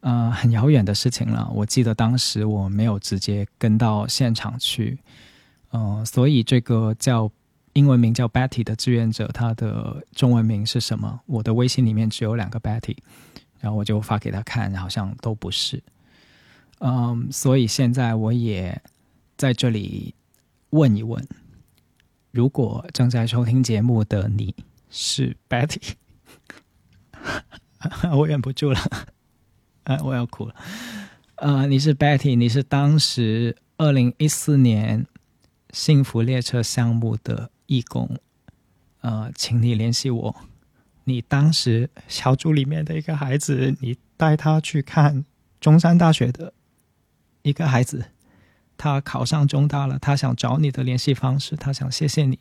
[0.00, 1.50] 呃，很遥远的事情了。
[1.54, 4.98] 我记得当时我没有直接跟到现场去，
[5.72, 7.30] 嗯，所以这个叫。”
[7.74, 11.20] 英文名叫 Betty 的志愿者，他的中文名是什么？
[11.26, 12.96] 我的微信里面只有两个 Betty，
[13.60, 15.80] 然后我就发给他看，好像都不是。
[16.80, 18.82] 嗯，所以现在我也
[19.36, 20.12] 在这里
[20.70, 21.24] 问一问：
[22.32, 24.52] 如果正在收听节目的你
[24.90, 25.92] 是 Betty，
[28.16, 28.80] 我忍不住了，
[29.84, 30.54] 啊， 我要哭了。
[31.36, 35.06] 呃，你是 Betty，你是当时二零一四年
[35.70, 37.50] 幸福列车项目的。
[37.70, 38.18] 义工，
[39.00, 40.36] 呃，请你联系我。
[41.04, 45.24] 你当时小组里面的一个孩子，你带他去看
[45.60, 46.52] 中山大学的
[47.42, 48.06] 一个孩子，
[48.76, 52.40] 他考上中大了，他想找你的联系方式，他想谢谢你。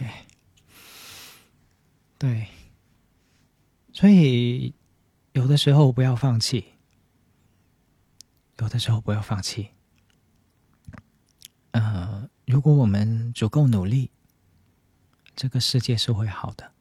[0.00, 0.08] 对
[2.18, 2.48] 对，
[3.92, 4.74] 所以
[5.32, 6.64] 有的时候不要放弃。
[8.58, 9.70] 有的时候不要放弃。
[11.72, 14.10] 呃，如果我们足够努力，
[15.34, 16.72] 这个世界是会好的。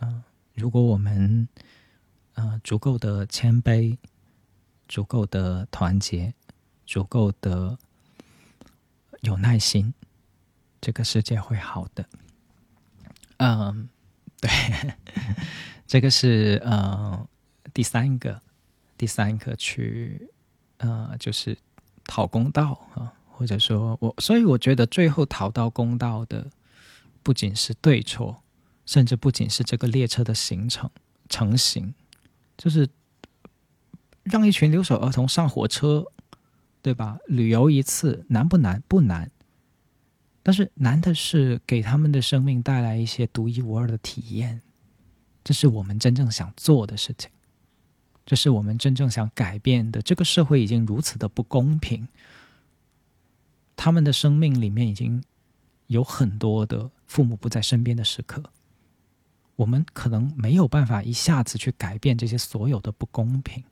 [0.00, 1.48] 嗯，如果我们
[2.34, 3.96] 呃足够的谦卑，
[4.88, 6.34] 足够的团结，
[6.84, 7.78] 足够的
[9.20, 9.94] 有耐心，
[10.84, 12.04] 这个世界会好的。
[13.38, 13.88] 嗯，
[14.38, 14.50] 对，
[15.88, 17.26] 这个是呃
[17.72, 18.42] 第三个。
[18.96, 20.30] 第三个去，
[20.76, 21.58] 呃，就是
[22.04, 26.48] 讨公道啊，或者说我，所以我觉得最后讨到公道的，
[27.20, 28.44] 不仅是对错，
[28.86, 30.88] 甚至不仅是这个列车的形成
[31.28, 31.92] 成型，
[32.56, 32.88] 就是
[34.22, 36.06] 让一群留守儿童上火车，
[36.80, 37.18] 对吧？
[37.26, 38.80] 旅游一次难不难？
[38.86, 39.28] 不难，
[40.44, 44.60] 但是难的是给他们的生命带来一些独一无二的体验，
[45.42, 47.30] 这是我们真正想做的事情。
[48.26, 50.00] 这是我们真正想改变的。
[50.02, 52.06] 这个社会已经如此的不公平，
[53.74, 55.24] 他们的生命里面已经
[55.86, 58.42] 有很多的父母不在身边的时刻。
[59.56, 63.64] 我们可能没有办法一下子去改变这些所有的不公平，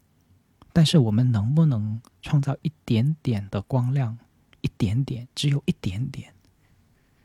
[0.73, 4.19] 但是我们能不能创造一点点的光亮？
[4.63, 6.33] 一点点，只有一点点。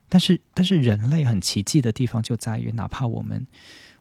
[0.10, 3.45] 但是，但是人类很奇迹的地方就在于，哪怕我们，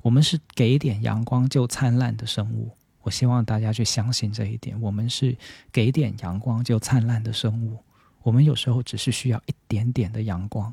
[0.02, 2.70] 我们是给点阳光就灿烂的生物。
[3.02, 4.80] 我希望大家去相信这一点。
[4.80, 5.36] 我们是
[5.70, 7.78] 给点阳光就灿烂的生物，
[8.22, 10.72] 我们有时候只是需要一点点的阳光，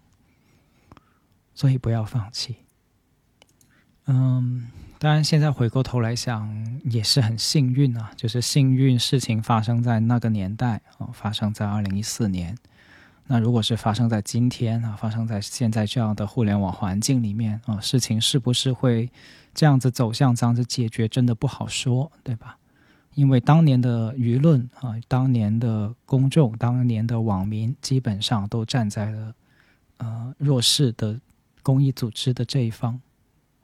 [1.53, 2.55] 所以不要放弃。
[4.05, 4.67] 嗯，
[4.99, 12.57] 当然，现在回过头来想，也是很幸运啊，就是幸运事情发生在那个年代啊，发生在二零一四年。
[13.27, 19.09] 那如果是发生在今天啊，发生在现在这样的互联网环境里面啊，事情是不是会？
[19.53, 22.57] 这样子走向这样子解决真的不好说，对吧？
[23.13, 29.35] 因为当年的舆论啊，当年的公众，当年的网民，基本上都站在了
[29.97, 31.21] 呃弱势的
[31.61, 32.99] 公益组织的这一方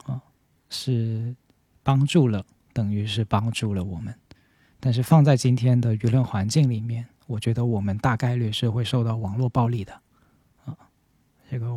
[0.06, 0.22] 啊，
[0.70, 1.36] 是
[1.82, 4.14] 帮助了，等于是帮助了我们。
[4.80, 9.94] 但是放在今天的舆论环境里面，我觉得我们大概率是会受到网络暴力的
[10.66, 10.76] 啊。
[11.50, 11.68] 这个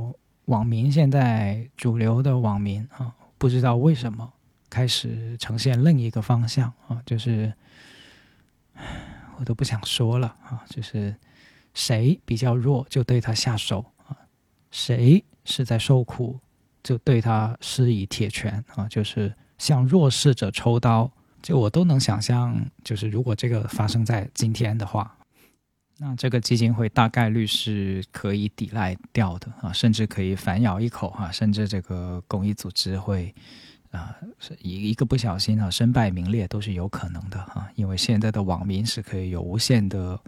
[0.46, 3.14] 网民现在主流的网民啊。
[3.38, 4.32] 不知道为什么
[4.70, 7.52] 开始呈现另一个方向啊，就是
[9.36, 11.12] 我都不想说了啊，就是
[11.74, 14.16] 谁比较弱就对他下手啊，
[14.70, 16.38] 谁是在受苦
[16.84, 21.10] 就对他施以铁拳啊，就是向弱势者抽刀，
[21.42, 25.18] 就我都能想象，就是如果这个发生在今天的话，
[26.04, 33.32] 那这个基金会大概率是可以抵赖掉的啊，甚至可以反咬一口哈，甚至这个公益组织会
[33.92, 34.12] 啊，
[34.60, 40.18] 一一个不小心啊，身败名裂都是有可能的啊，因为现在的网民是可以有无限的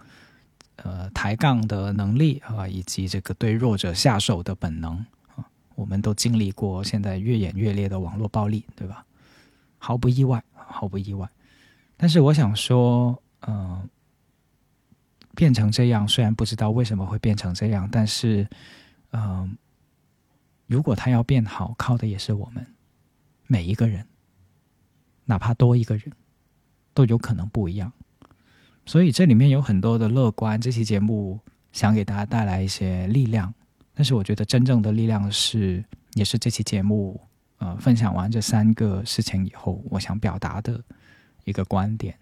[0.76, 4.94] 呃抬杠的能力啊，以及这个对弱者下手的本能
[5.34, 5.44] 啊，
[5.74, 9.04] 我们都经历过现在越演越烈的网络暴力，对吧？
[9.78, 11.28] 毫不意外，毫不意外。
[11.96, 13.88] 但是我想说，嗯。
[15.35, 18.49] 变成这样，虽然不知道为什么会变成这样，但是，
[19.11, 19.57] 嗯，
[20.66, 22.66] 如果他要变好，靠的也是我们
[23.47, 24.07] 每一个人，
[25.24, 26.11] 哪怕多一个人，
[26.93, 27.93] 都有可能不一样。
[28.87, 30.61] 所以这里面有很多的乐观。
[30.61, 31.41] 这期节目
[31.72, 33.53] 想给大家带来一些力量，
[33.95, 37.20] 但是我觉得真正的力量是也是这期节目
[37.59, 40.82] 呃分享完这三个事情以后，我想表达的
[41.45, 42.14] 一个观点，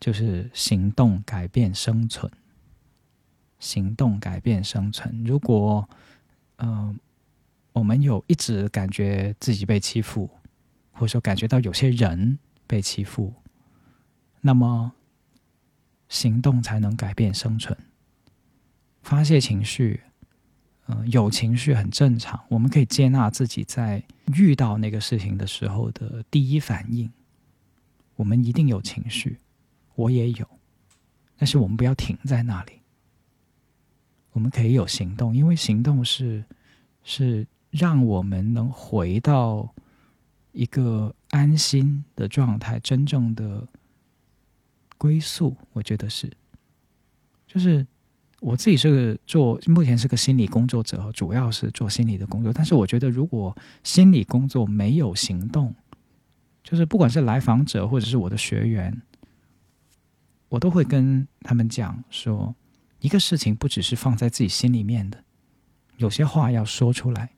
[0.00, 2.32] 就是行动改变生存。
[3.58, 5.22] 行动改变生存。
[5.22, 5.86] 如果
[6.56, 6.98] 嗯，
[7.72, 10.28] 我们有一直感觉自己被欺负，
[10.92, 13.34] 或者说感觉到有些人被欺负，
[14.40, 14.92] 那么
[16.08, 17.76] 行动才能改变生存。
[19.02, 20.00] 发泄情绪。
[20.86, 24.02] 嗯，有情绪很正常，我们可以接纳自己在
[24.34, 27.08] 遇到那个事情的时候的第一反应。
[28.16, 29.38] 我们一定有情绪，
[30.00, 30.46] 我也有，
[31.36, 32.72] 但是我们不要停在那里。
[34.32, 36.44] 我们可以有行动，因为行动是
[37.02, 39.74] 是让我们能回到
[40.52, 43.66] 一个安心的状态，真正的
[44.96, 45.56] 归宿。
[45.72, 46.30] 我觉得是，
[47.46, 47.86] 就是。
[48.42, 52.50] 我自己是个做，目前是个心理工作者，主要是做心理的工作。
[52.50, 55.74] 但是我觉得，如果心理工作没有行动，
[56.64, 58.98] 就是不管是来访者或者是我的学员，
[60.50, 62.54] 我都会跟他们讲说，
[62.98, 65.24] 一个事情不只是放在自己心里面的，
[65.96, 67.30] 有些话要说出来，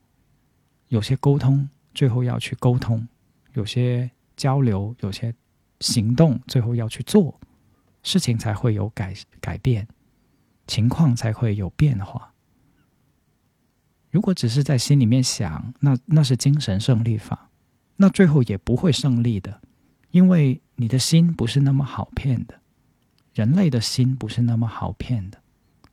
[0.88, 3.06] 有些沟通最后要去沟通，
[3.52, 5.32] 有些交流，有些
[5.78, 7.38] 行动最后要去做，
[8.02, 9.86] 事情才会有改改变。
[10.66, 12.32] 情况才会有变化。
[14.10, 17.50] 如果只是在心里面想，那那是精神胜利法，
[17.96, 19.60] 那最后也不会胜利的，
[20.12, 22.61] 因为你的心不是那么好骗的，
[23.34, 25.38] 人类的心不是那么好骗的。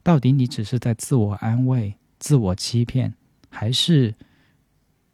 [0.04, 3.14] 到底你只是在自我安慰、自我欺骗，
[3.50, 4.16] 还是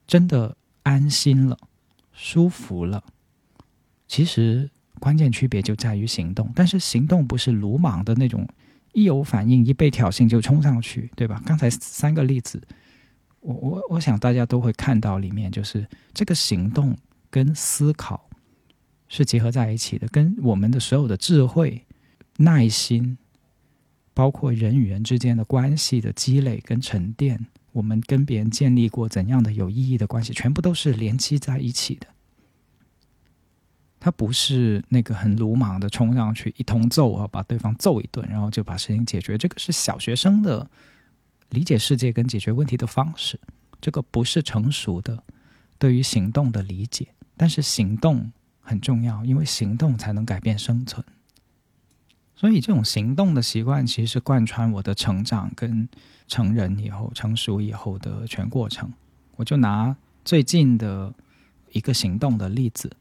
[0.08, 1.58] 真的安心了、
[2.12, 3.04] 舒服了？
[4.08, 4.70] 其实
[5.00, 8.48] 关键区别就在于行动，但是行动不是鲁莽的那种。
[8.94, 11.44] 一有反应，一被挑衅就冲上去，对吧？
[11.46, 12.66] 刚才三个例子，
[13.42, 16.98] 我我我想大家都会看到里面，就是这个行动
[17.30, 18.30] 跟思考
[19.10, 21.85] 是结合在一起的，跟我们的所有的智慧、
[22.38, 23.18] 耐心，
[24.14, 32.08] 包括人与人之间的关系的积累跟沉淀，我们跟别人建立过怎样的有意义的关系，全部都是连接在一起的。
[34.00, 39.38] 他不是那个很鲁莽的冲上去一通揍啊，把对方揍一顿，然后就把事情解决。
[39.38, 40.70] 这个是小学生的
[41.50, 43.40] 理解世界跟解决问题的方式，
[43.82, 45.24] 这个不是成熟的
[45.80, 47.08] 对于行动的理解。
[47.36, 48.32] 但是行动
[48.62, 51.04] 很重要，因为行动才能改变生存。
[52.36, 55.88] 所以这种行动的习惯，其实是贯穿我的成长跟
[56.28, 58.92] 成人以后、成熟以后的全过程。
[59.38, 61.14] 我就拿最近的
[61.72, 62.92] 一个行动的例子。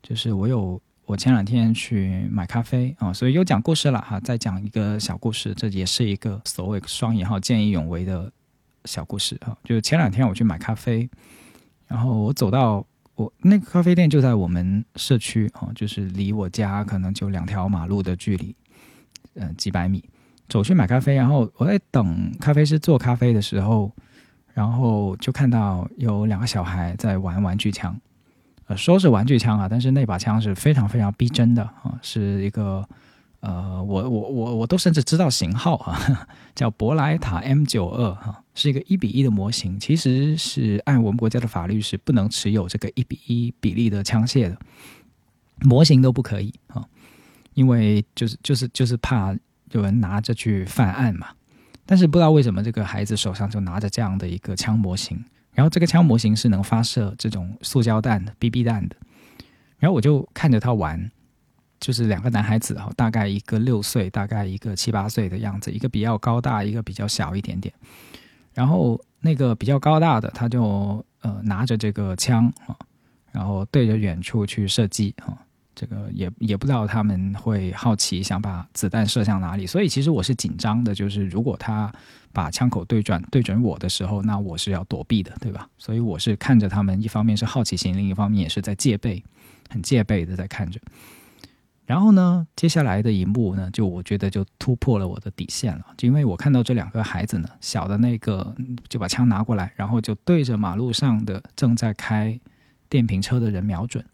[0.00, 4.18] 就是我有我前两天去买咖啡啊，所以又讲故事了哈。
[4.20, 8.32] 再讲一个小故事，这也是一个所谓双引号见义勇为的
[8.84, 9.56] 小故事啊。
[9.64, 11.08] 就是前两天我去买咖啡，
[11.86, 12.86] 然后我走到
[13.16, 18.54] 我那个咖啡店就在我们社区啊，就是离我家可能就两条马路的距离，
[19.38, 20.04] 嗯，几百米。
[20.48, 23.92] 走去买咖啡，然后我在等咖啡师做咖啡的时候，
[24.54, 27.94] 然后就看到有两个小孩在玩玩具枪。
[28.66, 32.86] 呃，说是玩具枪啊，但是那把枪是非常非常逼真的啊，是一个
[33.40, 39.78] 呃，我我我我都甚至知道型号啊， 叫博莱塔 M 九二哈，是一个一比一的模型。
[39.78, 44.58] 其实是按我们国家的法律是不能持有这个一比一比例的枪械的，
[45.60, 46.84] 模型都不可以啊，
[47.58, 49.36] 因为就是就是就是怕
[49.72, 51.26] 有人拿着去犯案嘛。
[51.84, 55.18] 但是不知道为什么这个孩子手上就拿着这样的一个枪模型。
[55.52, 58.94] 然后这个枪模型是能发射这种塑胶弹的 BB 弹的，
[59.78, 61.10] 然后我就看着他玩，
[61.80, 67.74] 就是两个男孩子哈，大概一个六岁，大概一个七八岁的样子，一个比较高大，一个比较小一点点。
[68.54, 72.76] 然后那个比较高大的他就呃拿着这个枪啊，
[73.32, 75.34] 然后对着远处去射击啊。
[75.78, 81.92] 这个也也不知道他们会好奇，想把子弹射向哪里，所以其实我是紧张的，就是如果他
[82.32, 85.68] 把枪口对准对准我的时候，那我是要躲避的，对吧？
[85.78, 89.22] 所以我是看着他们，一方面是好奇心，另一方面也是在戒备，
[89.70, 90.80] 很戒备的在看着。
[91.86, 98.52] 然后呢，接下来的一幕呢，就我觉得就突破了我的底线了，就因为我看到这两个孩子呢，小的那个
[98.88, 102.36] 就把枪拿过来，然后就对着马路上的正在开
[102.88, 104.04] 电瓶车的人瞄准。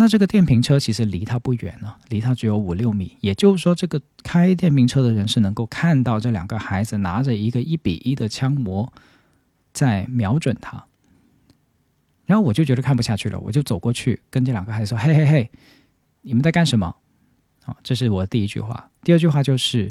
[0.00, 3.16] 那这个电瓶车其实离他不远了，离他只有五六米。
[3.20, 8.92] 也就是说，这个开电瓶车的人是能够看到这两个孩子拿着一个一比一的枪模
[9.72, 10.84] 在瞄准他。
[12.26, 15.50] 然后我就觉得看不下去了，我就走过去跟这两个孩子说：“嘿嘿嘿，
[16.20, 16.94] 你们在干什么？”
[17.66, 18.88] 啊，这是我第一句话。
[19.02, 19.90] 第二句话就是：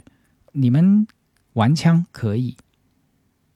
[0.54, 1.06] 你们
[1.52, 2.56] 玩枪可以，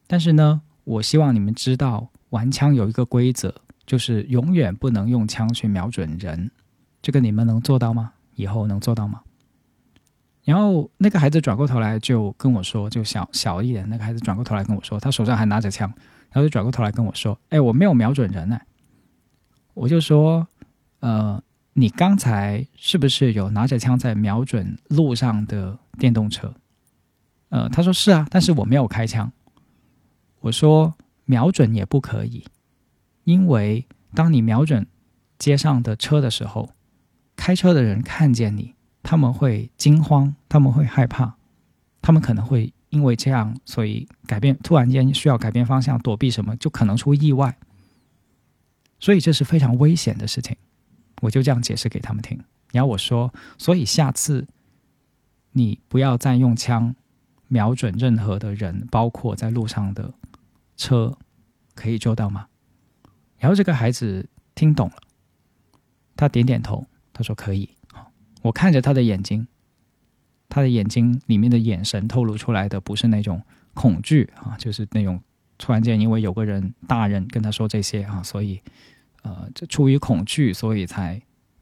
[0.05, 3.55] 但是呢，我希望你们知道玩枪有一个规则，
[3.91, 6.49] 就是永远不能用枪去瞄准人。
[7.01, 8.13] 这个你们能做到吗？
[8.35, 9.19] 以后能做到吗？
[10.45, 15.91] 然后那个孩子转过头来就跟我说，就小小一点那个孩子转过头来跟我说，他手上还拿着枪，
[16.29, 18.57] 然后就转过头来跟我说：“哎，我没有瞄准人呢。”
[19.75, 20.47] 我就说
[21.01, 21.43] ：“呃，
[21.73, 26.55] 你刚才是不是有拿着枪在瞄准路上的电动车？”
[27.49, 29.29] 呃，他说：“是啊，但是我没有开枪。”
[30.39, 30.95] 我说
[31.25, 32.45] ：“瞄准也不可以，
[33.23, 34.87] 因为当你瞄准
[35.37, 36.71] 街上的车的时候，
[37.35, 41.33] 开车的人看见你。”他们会惊慌，他们会害怕，
[42.03, 47.57] 他们可能会因为这样，所以改变，突然间需要改变方向，躲避什么，就可能出意外。
[48.99, 50.55] 所以这是非常危险的事情。
[51.21, 52.39] 我就这样解释给他们听。
[52.71, 54.47] 然后我说，所以下次
[55.53, 56.95] 你不要再用枪
[57.47, 60.13] 瞄准任何的人，包括在路上的
[60.77, 61.17] 车，
[61.73, 62.49] 可以做到吗？
[63.41, 64.97] 然后这个孩子听懂了，
[66.15, 67.67] 他点点头，他说可以。
[68.43, 69.47] 我看着他的眼睛，
[70.47, 73.41] 他的眼睛里面的眼神透露出来的不是那种
[73.73, 75.19] 恐惧啊，就是那种
[75.57, 78.61] 突然间因为有个人大人跟他说这些啊，所以
[79.23, 81.19] 呃，这出于恐惧所以才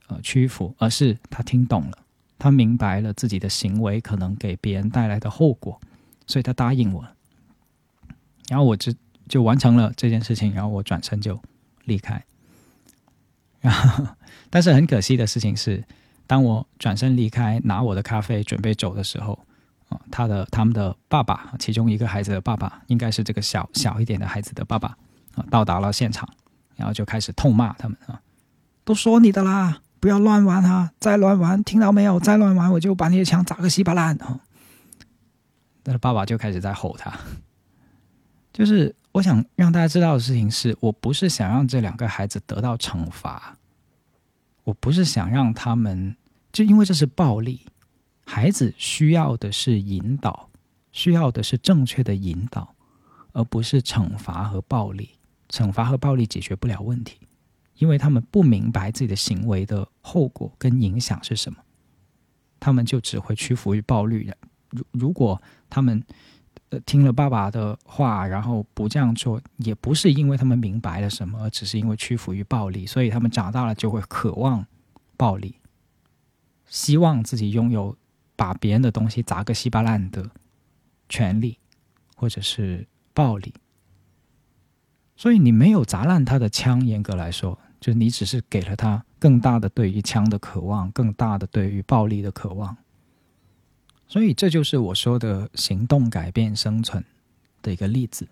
[0.07, 1.97] 呃屈服，而是他听懂了，
[2.38, 5.80] 他明白了自己的行为可能给别人带来的后果，
[6.27, 7.07] 所以他答应我，
[8.49, 8.93] 然后我就
[9.30, 11.39] 就完成了这件事情，然后我转身就
[11.90, 12.24] 离开，
[13.60, 14.06] 然后
[14.49, 15.84] 但是很可惜的事情是。
[16.30, 19.34] 当我转身离开，拿我的咖啡准备走的时候，
[19.88, 24.95] 啊，他的他们的爸爸，其中一个孩子的爸爸，应该是这个小小一点的孩子的爸爸，
[25.34, 26.30] 啊，到达了现场，
[26.76, 28.22] 然后就开始痛骂他们啊，
[28.84, 32.20] 都说你的啦，不要乱玩啊，再乱玩，听到没有？
[32.20, 34.40] 再乱玩，我就把你的枪砸个稀巴烂啊！
[35.84, 37.11] 他的爸爸就开始在吼他，
[38.53, 43.58] 就是我想让大家知道的事情是，我不是想让这两个孩子得到惩罚。
[44.64, 46.16] 我不是想让他们，
[46.54, 47.66] 就因为这是暴力，
[48.26, 50.50] 孩子需要的是引导，
[50.94, 52.74] 需要的是正确的引导，
[53.34, 55.10] 而不是惩罚和暴力。
[55.50, 57.18] 惩罚和暴力解决不了问题，
[57.76, 61.60] 因为他们不明白自己的行为的后果跟影响是什么，
[62.58, 64.32] 他们就只会屈服于暴力。
[64.70, 66.02] 如如果他们。
[66.86, 74.66] 听了爸爸的话，然后不这样做，也不是因为他们明白了什么，而只是因为屈服于暴力，所以他们长大了就会渴望
[75.18, 75.56] 暴力，
[76.68, 77.98] 希望自己拥有
[78.36, 80.30] 把别人的东西砸个稀巴烂的
[81.08, 81.58] 权利，
[82.16, 83.54] 或者是暴力。
[85.16, 92.78] 所以你没有砸烂他的枪，严格来说，就你只是给了他更大的对于枪的渴望，更大的对于暴力的渴望。
[94.10, 97.06] 所以这就是我说的行动改变生存
[97.61, 98.27] 的一个例子，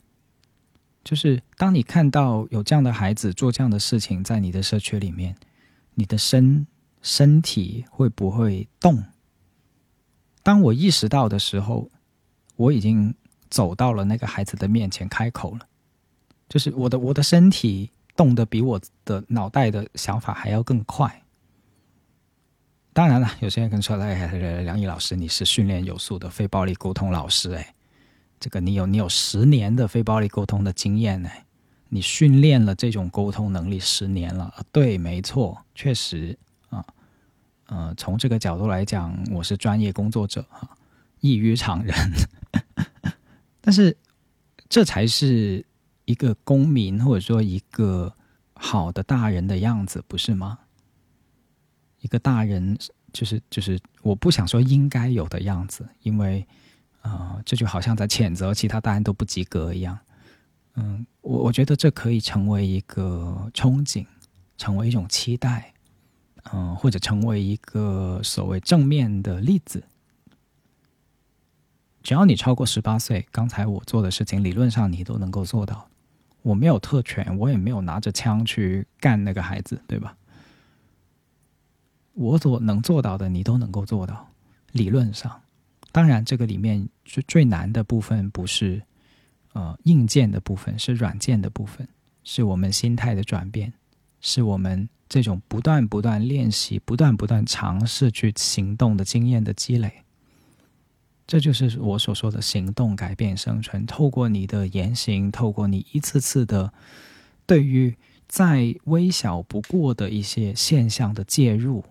[1.04, 5.36] 就是当你看到有这样的孩子做这样的事情在你的社区里面，
[5.94, 6.66] 你的身
[7.04, 9.04] 身体会不会动？
[10.42, 11.92] 当我意识到的时候，
[12.56, 13.14] 我已经
[13.50, 15.68] 走到了那个孩子的面前，开口了，
[16.50, 21.22] 就是我的我的身体动得比我的脑袋的想法还要更快。
[22.98, 24.26] 当然了，有些人可能说：“哎，
[24.64, 27.76] 梁毅老师，你是训练有素的非暴力沟通老师，哎，
[28.40, 31.30] 这个你有你有十年的非暴力沟通的经验呢，
[31.90, 36.36] 你训练了这种沟通能力十年了。”对，没错，确实
[36.72, 36.84] 啊，
[37.68, 40.68] 呃，从这个角度来讲，我是专业工作者啊，
[41.20, 41.94] 异于常人。
[43.62, 43.96] 但是，
[44.68, 45.64] 这才是
[46.06, 48.12] 一个公民或者说一个
[48.56, 50.58] 好的大人的样子，不是吗？
[52.08, 52.78] 一个大人
[53.12, 56.48] 就是就是我不想说应该有的样子，因为
[57.02, 60.00] 啊，这就好像在谴责其他大人都不及格一样。
[60.76, 64.06] 嗯，我我觉得这可以成为一个憧憬，
[64.58, 65.74] 成为一种期待，
[66.54, 69.84] 嗯，或者成为一个所谓正面的例子。
[72.02, 75.90] 只要你超过十八岁，刚才我做的事情，理论上你都能够做到。
[76.42, 80.17] 我没有特权，我也没有拿着枪去干那个孩子，对吧？
[82.18, 84.28] 我所能做到的，你都能够做到。
[84.72, 85.40] 理论上，
[85.92, 88.82] 当然，这个里面最最难的部分不是
[89.54, 91.88] 呃硬件的部分，是软件的部分，
[92.24, 93.72] 是我们心态的转变，
[94.20, 99.92] 是我们这种不断不断练习、不断不断尝试去行动的经验的积累。
[101.28, 103.86] 这就是我所说的行动改变生存。
[103.86, 106.74] 透过你的言行，透过你一次次的
[107.46, 107.96] 对于
[108.28, 111.86] 再微小不过的一些现象的介入。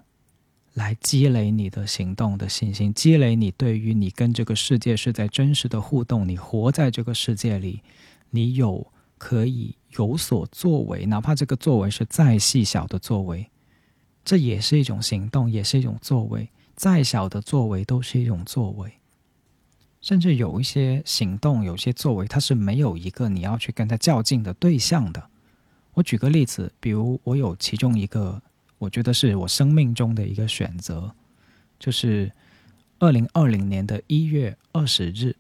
[0.77, 7.81] 来积累你的行动的信心，积累你对于你跟这个世界是在真实的互动，你活在这个世界里，
[8.29, 8.87] 你有
[9.17, 13.49] 可以有所作为，哪怕这个作为是再细小的作为，
[14.23, 16.47] 这也是一种行动，也是一种作为。
[16.75, 18.93] 再小的作为都是一种作为，
[20.03, 25.31] 甚至有一些行动、有些作为，它是没有一个你要去跟他较劲的对象的。
[25.95, 28.43] 我举个例子，比如我有其中一个，
[28.79, 31.15] 我觉得是我生命中的一个选择，
[31.79, 32.33] 就是
[32.99, 35.35] 二零二零年的一月二十日。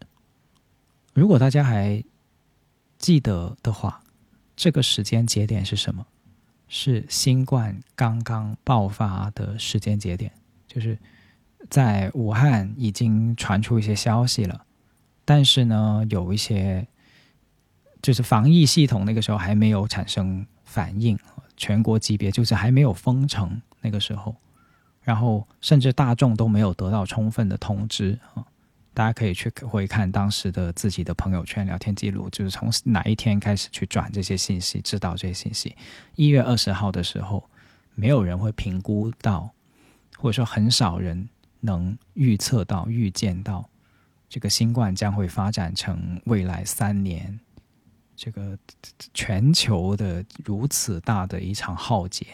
[1.12, 2.02] 如果大家还
[2.98, 4.02] 记得的话，
[4.54, 6.06] 这个时间节点是什么？
[6.68, 10.32] 是新冠刚刚爆发的时间节点，
[10.66, 10.98] 就是
[11.70, 14.64] 在武汉已经传出一些消息了，
[15.24, 16.86] 但是呢，有一些。
[18.02, 21.18] 就是防疫系统那个时候还没有产生反应，
[21.56, 24.34] 全国级别就是还没有封城那个时候，
[25.02, 28.44] 然后甚至大众都没有得到充分的通知啊！
[28.92, 35.76] 大家可以去回看当时的自己的朋友圈聊天记录，就是从哪一天开始去转这些信息，知道这些信息。
[36.14, 37.48] 一月二十号的时候，
[37.94, 39.50] 没有人会评估到，
[40.16, 41.28] 或者说很少人
[41.60, 43.68] 能预测到、预见到
[44.30, 47.38] 这个新冠将会发展成未来三年。
[48.16, 48.58] 这个
[49.12, 52.26] 全球的如此大的一场浩劫，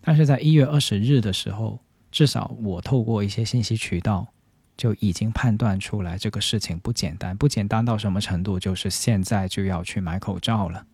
[0.00, 1.80] 但是在一月二十日的时候，
[2.12, 4.28] 至少我透过一些信息渠道
[4.76, 8.58] 就已经判断出来，这个事情不简单，不简单到什么程度？
[8.58, 10.86] 就是现在就要去买口罩了。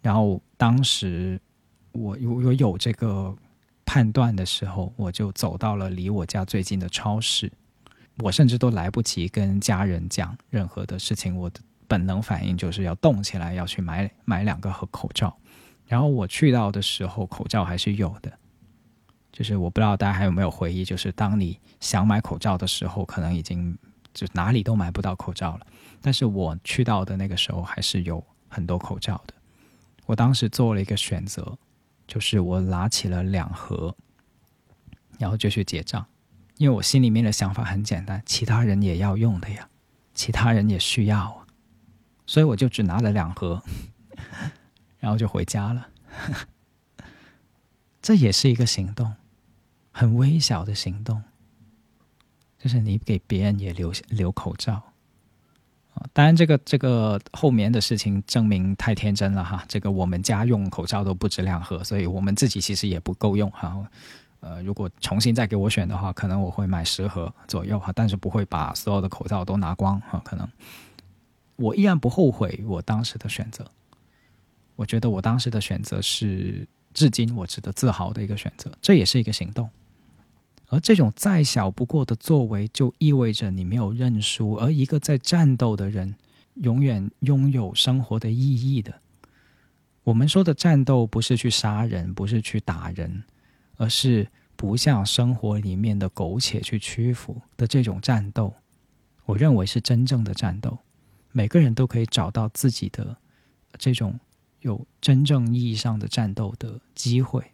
[0.00, 1.40] 然后当时
[1.90, 3.36] 我我有这个
[3.84, 7.52] 判断的时候，我就走到了离我家最近的超市，
[8.18, 11.60] 我甚至都来不及跟家人讲任何的事情，我的。
[11.90, 15.36] 本能反应就是要动起来，要去买买两个盒口罩。
[15.88, 18.30] 然后我去到的时候，口罩还是有的。
[19.32, 23.76] 就是我不知道大家还有没有回忆，就是当你想买口罩的时候，可能已经
[24.14, 25.66] 就哪里都买不到口罩了。
[26.00, 29.34] 但是我去到的那个时候，还是有很多口罩的。
[30.06, 31.58] 我当时做了一个选择，
[32.06, 33.96] 就是我拿起了两盒，
[35.18, 36.06] 然后就去结账，
[36.56, 39.68] 因为我心里面的想法很简单：其他人也要用的呀，
[40.14, 41.39] 其他人也需要。
[42.30, 43.60] 所以我就只拿了两盒，
[45.00, 45.88] 然后就回家了。
[48.00, 49.12] 这也是一个行动，
[49.90, 51.20] 很微小的行动，
[52.56, 54.80] 就是你给别人也留留口罩。
[56.12, 59.64] 当然，这个这个后面的事情证明太天真了哈。
[59.66, 63.76] 这个我们家用口罩都不止两盒，所以我们自己其实也不够用哈。
[64.38, 70.48] 呃，如果重新再给我选的话，可能我会买十盒左右哈，但是不会把所有的口罩都拿光哈，可能。
[71.60, 73.70] 我依然不后悔我当时的选择，
[74.76, 79.68] 我觉得我当时的选择是至今我值得自豪的一个选择，这也是一个行动。
[80.68, 84.54] 而这种再小不过的作为，就意味着你没有认输。
[84.54, 86.14] 而一个在战斗的人，
[86.54, 88.94] 永远拥有生活的意义的。
[90.04, 93.24] 我们说的战斗，不是去杀人，不是去打人，
[93.76, 98.54] 而是不向生活里面的苟且去屈服的这种战斗。
[99.26, 100.78] 我认为是真正的战斗。
[101.32, 103.16] 每个人都可以找到自己的
[103.78, 104.18] 这种
[104.60, 107.52] 有真正意义上的战斗的机会，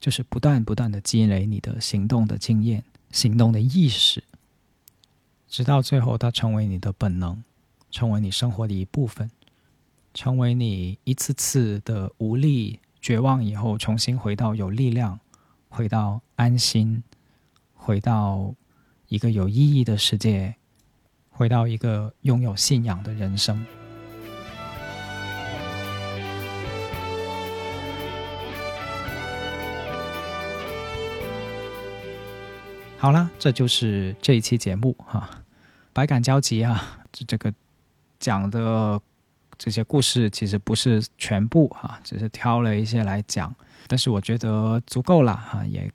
[0.00, 4.22] 就是不断不断的积累你的行动的经验、行动的意识，
[5.48, 7.42] 直到最后它成为你的本能，
[7.90, 9.30] 成为你生活的一部分，
[10.14, 15.18] 成为你一次次的无力、绝望以后重新回到有力量、
[15.68, 17.02] 回到安心、
[17.74, 18.54] 回到
[19.08, 20.56] 一个有意义的世界。
[21.36, 23.62] 回到一个拥有信仰的人生。
[32.96, 35.28] 好了，这就是这一期节目哈，
[35.92, 37.52] 百感交集啊，这这个
[38.18, 38.98] 讲的
[39.58, 43.54] 这些故事其实不是全部哈，只是挑了一些来讲，
[43.86, 45.92] 但是我觉得足够了哈，也。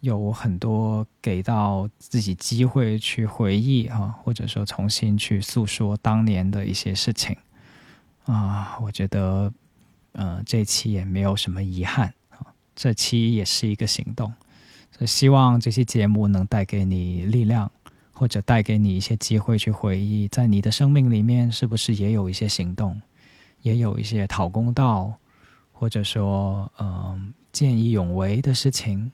[0.00, 7.36] 有很多给到自己机会去回忆啊，或者说重新去诉说当年的一些事情
[8.24, 9.52] 啊，我觉得，
[10.12, 12.38] 呃，这期也没有什么遗憾啊，
[12.74, 14.32] 这期也是一个行动，
[14.90, 17.70] 所以希望这期节目能带给你力量，
[18.12, 23.00] 或者带给你一些机会去回忆，在你的生命里面是不是也有一些行动，
[23.60, 25.12] 也有一些讨公道，
[25.72, 29.12] 或者说嗯见义勇为的事情。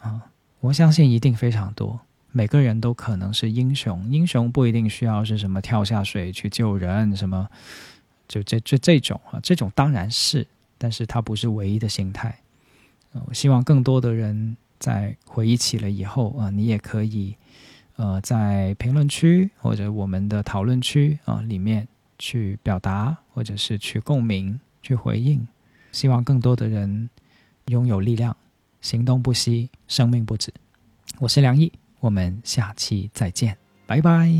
[0.00, 2.00] 啊，我相信一定非常多。
[2.32, 7.48] 每个人都可能是英雄，英雄不一定需要是什么跳下水去救人，什么
[8.28, 10.46] 就这这这种啊，这种当然是，
[10.76, 12.38] 但是它不是唯一的形态。
[13.26, 17.34] 我希望更多的人在回忆起了以后啊，你也可以
[17.96, 25.48] 呃在评论区或者我们的讨论区啊里面去表达，或者是去共鸣、去回应。
[25.92, 27.08] 希望更多的人
[27.68, 28.36] 拥有力量，
[28.80, 30.52] 行动不息，生命不止。
[31.18, 34.30] 我是梁毅，我们下期再见，拜拜。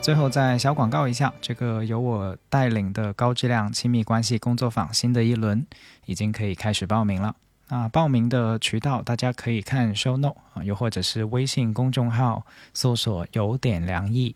[0.00, 5.64] 最后再小广告一下，这个由我带领的高质量亲密关系工作坊新的一轮
[6.06, 7.36] 已经可以开始报名了。
[7.70, 12.44] 那报名的渠道大家可以看 show note 啊，又或者是微信公众号
[12.74, 14.34] 搜索“有点凉意”，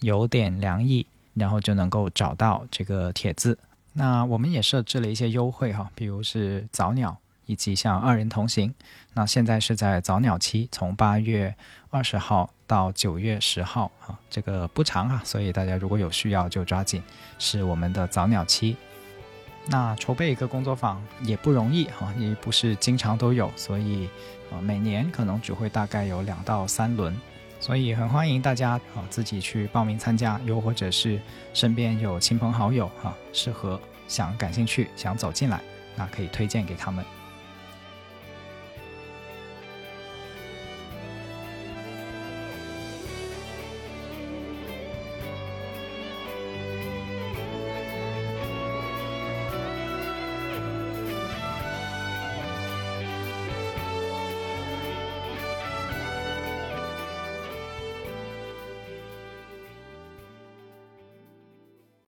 [0.00, 1.04] 有点凉意，
[1.34, 3.58] 然后就能够找到这个帖子。
[3.92, 8.72] 那我们也设置了一些优惠哈，比如是早鸟以及像二人同行。
[9.14, 11.54] 那现在是在早鸟期，从八月
[11.90, 12.50] 二十号。
[12.68, 17.00] 到九月十号啊，这个不长啊，所以大家如果有需要就抓紧，
[17.38, 18.76] 是我们的早鸟期。
[19.68, 24.08] 那筹备一个工作坊也不容易哈，也不是经常都有，所以
[24.50, 27.14] 啊，每年可能只会大概有两到三轮，
[27.58, 31.20] 所以很欢迎大家啊自己去报名参加，又或者是
[31.52, 35.60] 身边有亲朋好友哈，适合想感兴趣想走进来，
[35.96, 37.04] 那可以推荐给他们。